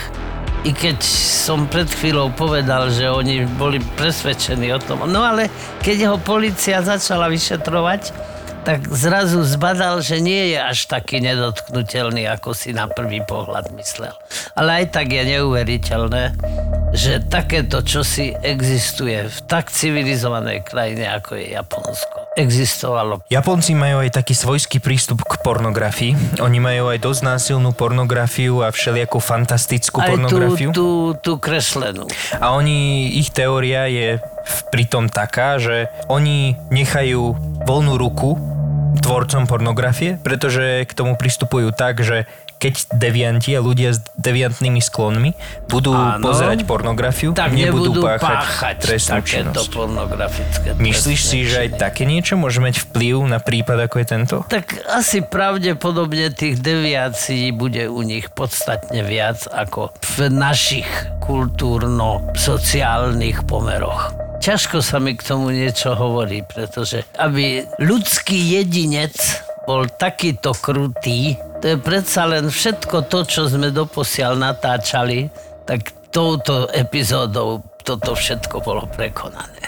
I 0.66 0.72
keď 0.76 1.00
som 1.48 1.68
pred 1.68 1.88
chvíľou 1.88 2.32
povedal, 2.34 2.92
že 2.92 3.08
oni 3.08 3.48
boli 3.56 3.80
presvedčení 3.96 4.72
o 4.76 4.80
tom. 4.80 5.08
No 5.08 5.24
ale 5.24 5.48
keď 5.84 6.12
ho 6.12 6.18
policia 6.20 6.84
začala 6.84 7.32
vyšetrovať, 7.32 8.12
tak 8.68 8.84
zrazu 8.92 9.48
zbadal, 9.48 10.04
že 10.04 10.20
nie 10.20 10.52
je 10.52 10.60
až 10.60 10.92
taký 10.92 11.24
nedotknutelný, 11.24 12.28
ako 12.28 12.52
si 12.52 12.76
na 12.76 12.92
prvý 12.92 13.24
pohľad 13.24 13.72
myslel. 13.80 14.12
Ale 14.60 14.84
aj 14.84 14.86
tak 14.92 15.08
je 15.16 15.24
neuveriteľné, 15.24 16.36
že 16.92 17.24
takéto 17.32 17.80
čosi 17.80 18.36
existuje 18.44 19.24
v 19.24 19.40
tak 19.48 19.72
civilizovanej 19.72 20.68
krajine, 20.68 21.08
ako 21.16 21.40
je 21.40 21.56
Japonsko 21.56 22.17
existovalo. 22.38 23.26
Japonci 23.34 23.74
majú 23.74 24.06
aj 24.06 24.14
taký 24.14 24.38
svojský 24.38 24.78
prístup 24.78 25.26
k 25.26 25.42
pornografii. 25.42 26.14
Oni 26.38 26.62
majú 26.62 26.94
aj 26.94 27.02
dosť 27.02 27.22
násilnú 27.26 27.74
pornografiu 27.74 28.62
a 28.62 28.70
všelijakú 28.70 29.18
fantastickú 29.18 30.06
aj 30.06 30.10
pornografiu. 30.14 30.70
Tú, 30.70 31.18
tú, 31.18 31.36
tú 31.36 31.42
kreslenú. 31.42 32.06
A 32.38 32.54
oni, 32.54 33.10
ich 33.18 33.34
teória 33.34 33.90
je 33.90 34.22
pritom 34.70 35.10
taká, 35.10 35.58
že 35.58 35.90
oni 36.08 36.56
nechajú 36.70 37.34
voľnú 37.66 37.98
ruku 37.98 38.38
tvorcom 39.02 39.50
pornografie, 39.50 40.22
pretože 40.22 40.86
k 40.86 40.92
tomu 40.94 41.18
pristupujú 41.18 41.74
tak, 41.74 42.06
že 42.06 42.30
keď 42.58 42.98
devianti 42.98 43.54
a 43.54 43.62
ľudia 43.62 43.94
deviantnými 44.28 44.84
sklonmi 44.84 45.32
budú 45.72 45.96
Áno, 45.96 46.20
pozerať 46.20 46.68
pornografiu, 46.68 47.32
tak 47.32 47.56
nebudú, 47.56 47.96
nebudú 47.96 48.04
páchať, 48.04 48.44
páchať 48.44 48.76
trestnú 48.84 49.24
činnosť. 49.24 49.72
pornografické 49.72 50.76
Myslíš 50.76 51.22
si, 51.24 51.48
že 51.48 51.64
aj 51.68 51.80
také 51.80 52.04
niečo 52.04 52.36
môže 52.36 52.60
mať 52.60 52.84
vplyv 52.92 53.24
na 53.32 53.40
prípad 53.40 53.88
ako 53.88 53.96
je 54.04 54.08
tento? 54.08 54.44
Tak 54.52 54.84
asi 54.92 55.24
pravdepodobne 55.24 56.36
tých 56.36 56.60
deviácií 56.60 57.56
bude 57.56 57.88
u 57.88 58.04
nich 58.04 58.28
podstatne 58.36 59.08
viac 59.08 59.48
ako 59.48 59.96
v 60.18 60.28
našich 60.28 60.90
kultúrno-sociálnych 61.24 63.48
pomeroch. 63.48 64.12
Ťažko 64.38 64.86
sa 64.86 65.02
mi 65.02 65.18
k 65.18 65.26
tomu 65.26 65.50
niečo 65.50 65.98
hovorí, 65.98 66.46
pretože 66.46 67.02
aby 67.18 67.66
ľudský 67.82 68.38
jedinec 68.38 69.18
bol 69.68 69.84
takýto 69.92 70.56
krutý, 70.56 71.36
to 71.60 71.76
je 71.76 71.78
predsa 71.78 72.24
len 72.24 72.48
všetko 72.48 73.12
to, 73.12 73.28
čo 73.28 73.52
sme 73.52 73.76
doposiaľ 73.76 74.40
natáčali, 74.40 75.28
tak 75.68 75.92
touto 76.16 76.72
epizódou 76.72 77.60
toto 77.84 78.16
všetko 78.16 78.64
bolo 78.64 78.88
prekonané. 78.96 79.68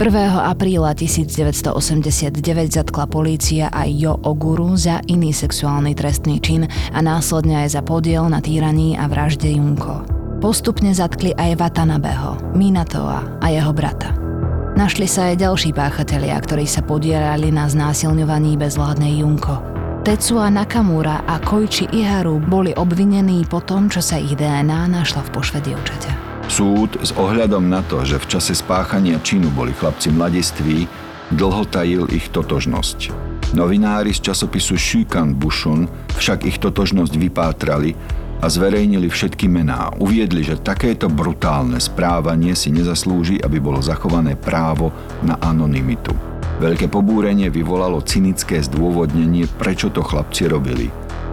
1. 0.00 0.08
apríla 0.48 0.96
1989 0.96 2.40
zatkla 2.72 3.04
polícia 3.04 3.68
aj 3.68 3.88
Jo 4.00 4.16
Oguru 4.16 4.72
za 4.72 5.04
iný 5.04 5.28
sexuálny 5.28 5.92
trestný 5.92 6.40
čin 6.40 6.64
a 6.68 6.98
následne 7.04 7.68
aj 7.68 7.76
za 7.76 7.82
podiel 7.84 8.24
na 8.32 8.40
týraní 8.40 8.96
a 8.96 9.04
vražde 9.04 9.52
Junko. 9.52 10.00
Postupne 10.40 10.96
zatkli 10.96 11.36
aj 11.36 11.60
Watanabeho, 11.60 12.56
Minatoa 12.56 13.44
a 13.44 13.46
jeho 13.52 13.76
brata. 13.76 14.29
Našli 14.70 15.10
sa 15.10 15.34
aj 15.34 15.42
ďalší 15.42 15.70
páchatelia, 15.74 16.38
ktorí 16.38 16.62
sa 16.62 16.86
podielali 16.86 17.50
na 17.50 17.66
znásilňovaní 17.66 18.54
bezvládnej 18.54 19.18
Junko. 19.18 19.58
Tetsuya 20.06 20.46
Nakamura 20.46 21.26
a 21.26 21.42
Koichi 21.42 21.90
Iharu 21.90 22.38
boli 22.38 22.70
obvinení 22.78 23.42
po 23.50 23.58
tom, 23.60 23.90
čo 23.90 23.98
sa 23.98 24.16
ich 24.16 24.38
DNA 24.38 24.86
našla 24.86 25.26
v 25.26 25.30
pošve 25.34 25.58
dievčaťa. 25.66 26.12
Súd 26.46 27.02
s 27.02 27.10
ohľadom 27.18 27.66
na 27.66 27.82
to, 27.82 28.06
že 28.06 28.22
v 28.22 28.28
čase 28.30 28.54
spáchania 28.54 29.18
činu 29.20 29.50
boli 29.50 29.74
chlapci 29.74 30.14
mladiství, 30.14 30.86
dlho 31.34 31.66
tajil 31.66 32.06
ich 32.10 32.30
totožnosť. 32.30 33.10
Novinári 33.58 34.14
z 34.14 34.30
časopisu 34.30 34.78
Shukan 34.78 35.34
Bushun 35.34 35.90
však 36.14 36.46
ich 36.46 36.62
totožnosť 36.62 37.14
vypátrali 37.18 37.98
a 38.40 38.46
zverejnili 38.48 39.12
všetky 39.12 39.46
mená. 39.46 39.92
Uviedli, 40.00 40.40
že 40.40 40.56
takéto 40.56 41.12
brutálne 41.12 41.76
správanie 41.76 42.56
si 42.56 42.72
nezaslúži, 42.72 43.36
aby 43.44 43.60
bolo 43.60 43.84
zachované 43.84 44.34
právo 44.34 44.90
na 45.20 45.36
anonymitu. 45.44 46.16
Veľké 46.60 46.88
pobúrenie 46.92 47.48
vyvolalo 47.52 48.04
cynické 48.04 48.60
zdôvodnenie, 48.60 49.48
prečo 49.60 49.88
to 49.92 50.04
chlapci 50.04 50.48
robili. 50.48 50.88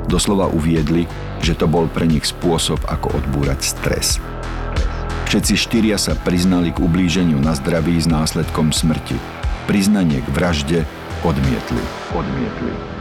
Doslova 0.07 0.47
uviedli, 0.47 1.03
že 1.43 1.55
to 1.55 1.67
bol 1.67 1.87
pre 1.91 2.07
nich 2.07 2.23
spôsob, 2.23 2.79
ako 2.87 3.11
odbúrať 3.11 3.59
stres. 3.59 4.23
Všetci 5.27 5.59
štyria 5.59 5.99
sa 5.99 6.15
priznali 6.15 6.71
k 6.71 6.79
ublíženiu 6.79 7.35
na 7.43 7.51
zdraví 7.51 7.99
s 7.99 8.07
následkom 8.07 8.71
smrti. 8.71 9.19
Priznanie 9.67 10.23
k 10.23 10.27
vražde 10.31 10.79
odmietli. 11.27 11.83
Odmietli. 12.15 12.96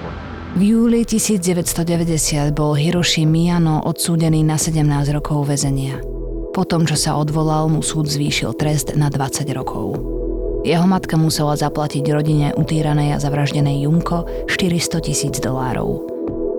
V 0.56 0.72
júli 0.72 1.04
1990 1.04 2.56
bol 2.56 2.72
Hiroshi 2.72 3.28
Miyano 3.28 3.84
odsúdený 3.84 4.40
na 4.40 4.56
17 4.56 4.88
rokov 5.12 5.52
väzenia. 5.52 6.00
Po 6.56 6.64
tom, 6.64 6.88
čo 6.88 6.96
sa 6.96 7.20
odvolal, 7.20 7.68
mu 7.68 7.84
súd 7.84 8.08
zvýšil 8.08 8.56
trest 8.56 8.96
na 8.96 9.12
20 9.12 9.52
rokov. 9.52 10.00
Jeho 10.64 10.88
matka 10.88 11.20
musela 11.20 11.60
zaplatiť 11.60 12.08
rodine 12.08 12.56
utýranej 12.56 13.12
a 13.12 13.20
zavraždenej 13.20 13.84
Junko 13.84 14.24
400 14.48 15.04
tisíc 15.04 15.36
dolárov. 15.44 16.08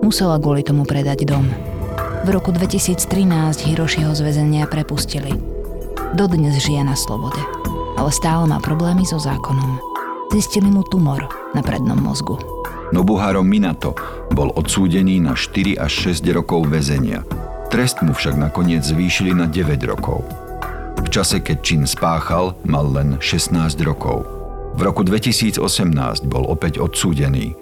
Musela 0.06 0.38
kvôli 0.38 0.62
tomu 0.62 0.86
predať 0.86 1.26
dom. 1.26 1.50
V 2.22 2.28
roku 2.30 2.54
2013 2.54 3.02
Hiroshiho 3.66 4.14
z 4.14 4.20
väzenia 4.22 4.70
prepustili. 4.70 5.34
Dodnes 6.14 6.54
žije 6.62 6.86
na 6.86 6.94
slobode, 6.94 7.42
ale 7.98 8.14
stále 8.14 8.46
má 8.46 8.62
problémy 8.62 9.02
so 9.02 9.18
zákonom. 9.18 9.82
Zistili 10.30 10.70
mu 10.70 10.86
tumor 10.86 11.26
na 11.50 11.66
prednom 11.66 11.98
mozgu. 11.98 12.57
Nobuharo 12.88 13.44
Minato 13.44 13.92
bol 14.32 14.48
odsúdený 14.56 15.20
na 15.20 15.36
4 15.36 15.76
až 15.76 16.16
6 16.16 16.24
rokov 16.32 16.72
väzenia. 16.72 17.20
Trest 17.68 18.00
mu 18.00 18.16
však 18.16 18.40
nakoniec 18.40 18.80
zvýšili 18.80 19.36
na 19.36 19.44
9 19.44 19.76
rokov. 19.84 20.24
V 20.96 21.08
čase, 21.12 21.44
keď 21.44 21.58
čin 21.60 21.82
spáchal, 21.84 22.56
mal 22.64 22.88
len 22.88 23.20
16 23.20 23.76
rokov. 23.84 24.24
V 24.72 24.80
roku 24.80 25.04
2018 25.04 25.60
bol 26.24 26.48
opäť 26.48 26.80
odsúdený. 26.80 27.52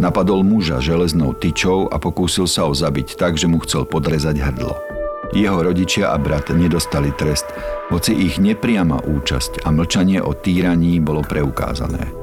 Napadol 0.00 0.40
muža 0.40 0.80
železnou 0.80 1.36
tyčou 1.36 1.90
a 1.92 2.00
pokúsil 2.00 2.48
sa 2.48 2.64
ho 2.64 2.72
zabiť 2.72 3.20
tak, 3.20 3.36
že 3.36 3.50
mu 3.50 3.60
chcel 3.60 3.84
podrezať 3.84 4.40
hrdlo. 4.40 4.72
Jeho 5.36 5.60
rodičia 5.60 6.10
a 6.10 6.16
brat 6.16 6.50
nedostali 6.50 7.12
trest, 7.14 7.46
hoci 7.92 8.16
ich 8.16 8.40
nepriama 8.40 9.04
účasť 9.04 9.62
a 9.62 9.68
mlčanie 9.70 10.18
o 10.24 10.32
týraní 10.32 10.98
bolo 10.98 11.20
preukázané. 11.20 12.19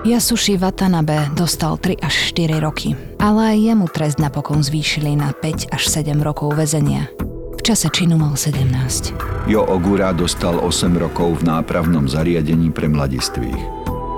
Yasushi 0.00 0.56
Watanabe 0.56 1.28
dostal 1.36 1.76
3 1.76 2.00
až 2.00 2.32
4 2.32 2.56
roky, 2.64 2.96
ale 3.20 3.52
aj 3.52 3.58
jemu 3.60 3.86
trest 3.92 4.16
napokon 4.16 4.64
zvýšili 4.64 5.12
na 5.12 5.36
5 5.36 5.68
až 5.76 5.82
7 5.92 6.16
rokov 6.24 6.56
väzenia. 6.56 7.12
V 7.52 7.60
čase 7.60 7.92
činu 7.92 8.16
mal 8.16 8.32
17. 8.32 9.12
Jo 9.44 9.60
Ogura 9.68 10.16
dostal 10.16 10.56
8 10.56 10.96
rokov 10.96 11.44
v 11.44 11.52
nápravnom 11.52 12.08
zariadení 12.08 12.72
pre 12.72 12.88
mladistvých. 12.88 13.60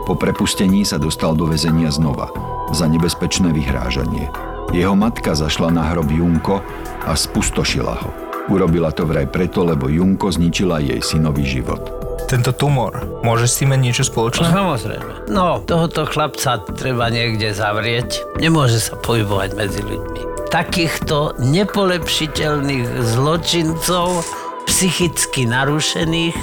Po 0.06 0.14
prepustení 0.14 0.86
sa 0.86 1.02
dostal 1.02 1.34
do 1.34 1.50
väzenia 1.50 1.90
znova 1.90 2.30
za 2.70 2.86
nebezpečné 2.86 3.50
vyhrážanie. 3.50 4.30
Jeho 4.70 4.94
matka 4.94 5.34
zašla 5.34 5.74
na 5.74 5.82
hrob 5.90 6.06
Junko 6.14 6.62
a 7.02 7.10
spustošila 7.18 7.94
ho. 8.06 8.10
Urobila 8.54 8.94
to 8.94 9.02
vraj 9.02 9.26
preto, 9.26 9.66
lebo 9.66 9.90
Junko 9.90 10.30
zničila 10.30 10.78
jej 10.78 11.02
synový 11.02 11.42
život 11.42 12.01
tento 12.28 12.52
tumor, 12.52 13.22
môže 13.22 13.46
s 13.48 13.60
tým 13.60 13.74
mať 13.74 13.80
niečo 13.80 14.04
spoločné? 14.06 14.48
Samozrejme. 14.48 15.28
No, 15.30 15.62
tohoto 15.62 16.04
chlapca 16.08 16.62
treba 16.76 17.08
niekde 17.08 17.52
zavrieť. 17.54 18.38
Nemôže 18.40 18.78
sa 18.80 18.98
pohybovať 18.98 19.50
medzi 19.54 19.80
ľuďmi. 19.82 20.50
Takýchto 20.52 21.40
nepolepšiteľných 21.40 22.86
zločincov, 23.16 24.20
psychicky 24.68 25.48
narušených, 25.48 26.36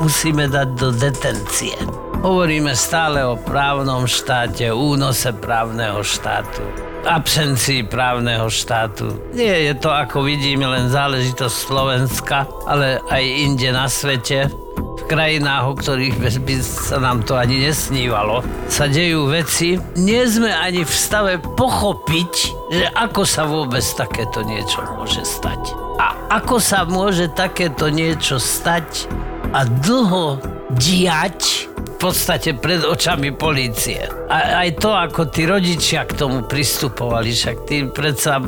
musíme 0.00 0.50
dať 0.50 0.68
do 0.76 0.92
detencie. 0.92 1.72
Hovoríme 2.20 2.72
stále 2.72 3.24
o 3.24 3.36
právnom 3.36 4.08
štáte, 4.08 4.68
únose 4.72 5.32
právneho 5.32 6.00
štátu 6.00 6.64
absencii 7.04 7.84
právneho 7.84 8.48
štátu. 8.48 9.12
Nie 9.36 9.68
je 9.68 9.74
to, 9.76 9.92
ako 9.92 10.24
vidíme, 10.24 10.64
len 10.64 10.88
záležitosť 10.88 11.52
Slovenska, 11.52 12.48
ale 12.64 12.96
aj 13.12 13.24
inde 13.44 13.68
na 13.76 13.86
svete 13.92 14.48
krajinách, 15.06 15.64
o 15.70 15.74
ktorých 15.76 16.16
by 16.18 16.54
sa 16.64 16.98
nám 16.98 17.22
to 17.22 17.36
ani 17.36 17.68
nesnívalo, 17.68 18.40
sa 18.66 18.88
dejú 18.88 19.28
veci, 19.28 19.76
nie 20.00 20.22
sme 20.24 20.50
ani 20.50 20.82
v 20.82 20.92
stave 20.92 21.34
pochopiť, 21.38 22.32
že 22.72 22.86
ako 22.92 23.22
sa 23.22 23.44
vôbec 23.44 23.84
takéto 23.94 24.42
niečo 24.42 24.82
môže 24.96 25.22
stať. 25.22 25.76
A 26.00 26.40
ako 26.42 26.58
sa 26.58 26.82
môže 26.88 27.30
takéto 27.30 27.92
niečo 27.92 28.42
stať 28.42 29.06
a 29.54 29.62
dlho 29.62 30.42
diať 30.74 31.70
v 31.70 32.10
podstate 32.10 32.58
pred 32.58 32.82
očami 32.82 33.30
polície. 33.30 34.02
A 34.28 34.66
aj 34.66 34.82
to, 34.82 34.90
ako 34.90 35.30
tí 35.30 35.46
rodičia 35.46 36.04
k 36.04 36.18
tomu 36.18 36.42
pristupovali, 36.42 37.30
však 37.30 37.56
tí 37.70 37.86
predsa, 37.86 38.42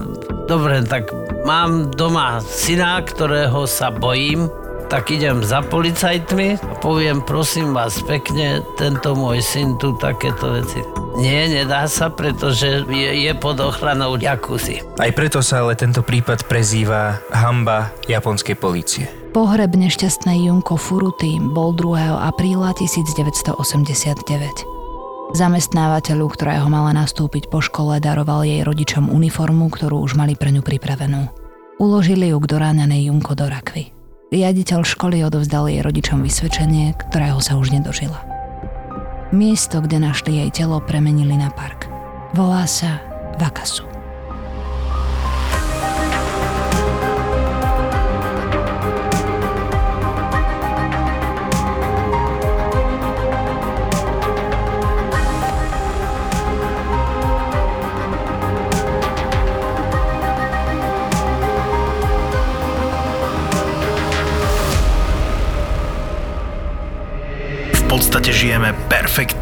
dobre, 0.50 0.82
tak 0.82 1.08
mám 1.46 1.94
doma 1.94 2.42
syna, 2.42 3.00
ktorého 3.06 3.64
sa 3.70 3.94
bojím, 3.94 4.50
tak 4.86 5.10
idem 5.10 5.42
za 5.42 5.66
policajtmi 5.66 6.62
a 6.62 6.74
poviem, 6.78 7.18
prosím 7.22 7.74
vás 7.74 7.98
pekne, 8.06 8.62
tento 8.78 9.18
môj 9.18 9.42
syn 9.42 9.74
tu 9.82 9.98
takéto 9.98 10.54
veci. 10.54 10.78
Nie, 11.16 11.48
nedá 11.48 11.88
sa, 11.88 12.12
pretože 12.12 12.84
je, 12.84 13.10
je 13.24 13.32
pod 13.32 13.56
ochranou 13.58 14.20
Jakuzy. 14.20 14.84
Aj 15.00 15.08
preto 15.16 15.40
sa 15.40 15.64
ale 15.64 15.72
tento 15.72 16.04
prípad 16.04 16.44
prezýva 16.44 17.24
hamba 17.32 17.88
japonskej 18.04 18.52
polície. 18.60 19.08
Pohreb 19.32 19.72
nešťastnej 19.76 20.48
Junko 20.48 20.76
Furuty 20.76 21.40
bol 21.40 21.72
2. 21.72 22.20
apríla 22.20 22.76
1989. 22.76 23.56
Zamestnávateľu, 25.36 26.26
ktorého 26.30 26.68
mala 26.68 26.92
nastúpiť 26.94 27.50
po 27.50 27.60
škole, 27.64 27.98
daroval 27.98 28.46
jej 28.46 28.62
rodičom 28.62 29.08
uniformu, 29.08 29.72
ktorú 29.72 30.04
už 30.04 30.20
mali 30.20 30.36
pre 30.36 30.52
ňu 30.52 30.62
pripravenú. 30.62 31.32
Uložili 31.80 32.28
ju 32.32 32.40
k 32.40 32.50
doráňanej 32.56 33.12
Junko 33.12 33.36
do 33.36 33.48
rakvy. 33.48 33.95
Riaditeľ 34.26 34.82
školy 34.82 35.22
odovzdal 35.22 35.70
jej 35.70 35.86
rodičom 35.86 36.26
vysvedčenie, 36.26 36.98
ktorého 36.98 37.38
sa 37.38 37.54
už 37.54 37.70
nedožila. 37.70 38.26
Miesto, 39.30 39.78
kde 39.78 40.02
našli 40.02 40.42
jej 40.42 40.50
telo, 40.50 40.82
premenili 40.82 41.38
na 41.38 41.46
park. 41.54 41.86
Volá 42.34 42.66
sa 42.66 42.98
Vakasu. 43.38 43.95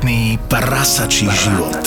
Perfektný 0.05 0.37
prasačí 0.53 1.25
život. 1.33 1.81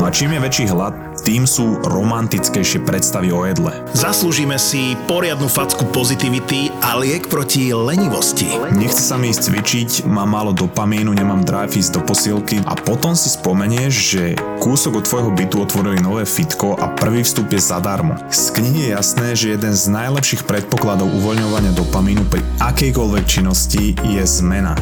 A 0.00 0.10
čím 0.10 0.34
je 0.34 0.42
väčší 0.42 0.66
hlad, 0.74 0.90
tým 1.22 1.46
sú 1.46 1.78
romantickejšie 1.86 2.82
predstavy 2.82 3.30
o 3.30 3.46
jedle. 3.46 3.70
Zaslúžime 3.94 4.58
si 4.58 4.98
poriadnu 5.06 5.46
facku 5.46 5.86
pozitivity 5.94 6.74
a 6.82 6.98
liek 6.98 7.30
proti 7.30 7.70
lenivosti. 7.70 8.50
Nechce 8.74 9.06
sa 9.06 9.14
mi 9.14 9.30
ísť 9.30 9.42
cvičiť, 9.46 9.90
mám 10.10 10.34
málo 10.34 10.50
dopamínu, 10.50 11.14
nemám 11.14 11.46
drive 11.46 11.78
ísť 11.78 11.94
do 11.94 12.02
posilky 12.02 12.58
a 12.66 12.74
potom 12.74 13.14
si 13.14 13.30
spomenieš, 13.30 13.94
že 13.94 14.24
kúsok 14.60 15.00
od 15.00 15.08
tvojho 15.08 15.30
bytu 15.32 15.64
otvorili 15.64 16.04
nové 16.04 16.28
fitko 16.28 16.76
a 16.76 16.92
prvý 16.92 17.24
vstup 17.24 17.48
je 17.48 17.60
zadarmo. 17.64 18.20
Z 18.28 18.60
knihy 18.60 18.80
je 18.84 18.90
jasné, 18.92 19.32
že 19.32 19.56
jeden 19.56 19.72
z 19.72 19.88
najlepších 19.88 20.44
predpokladov 20.44 21.08
uvoľňovania 21.08 21.72
dopamínu 21.72 22.28
pri 22.28 22.44
akejkoľvek 22.60 23.24
činnosti 23.24 23.96
je 23.96 24.20
zmena. 24.20 24.76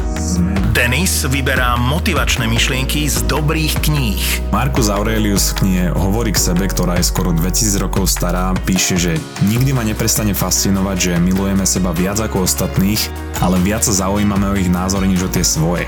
Denis 0.75 1.23
vyberá 1.23 1.79
motivačné 1.79 2.43
myšlienky 2.51 3.07
z 3.07 3.23
dobrých 3.23 3.79
kníh. 3.79 4.51
Markus 4.51 4.91
Aurelius 4.91 5.55
v 5.55 5.63
knihe 5.63 5.85
hovorí 5.95 6.35
k 6.35 6.51
sebe, 6.51 6.67
ktorá 6.67 6.99
je 6.99 7.07
skoro 7.07 7.31
2000 7.31 7.79
rokov 7.79 8.11
stará, 8.11 8.51
píše, 8.67 8.99
že 8.99 9.15
nikdy 9.47 9.71
ma 9.71 9.87
neprestane 9.87 10.35
fascinovať, 10.35 10.97
že 10.99 11.23
milujeme 11.23 11.63
seba 11.63 11.95
viac 11.95 12.19
ako 12.19 12.43
ostatných, 12.43 12.99
ale 13.39 13.55
viac 13.63 13.87
sa 13.87 13.95
zaujímame 13.95 14.51
o 14.51 14.59
ich 14.59 14.67
názory 14.67 15.07
než 15.07 15.23
o 15.23 15.31
tie 15.31 15.47
svoje. 15.47 15.87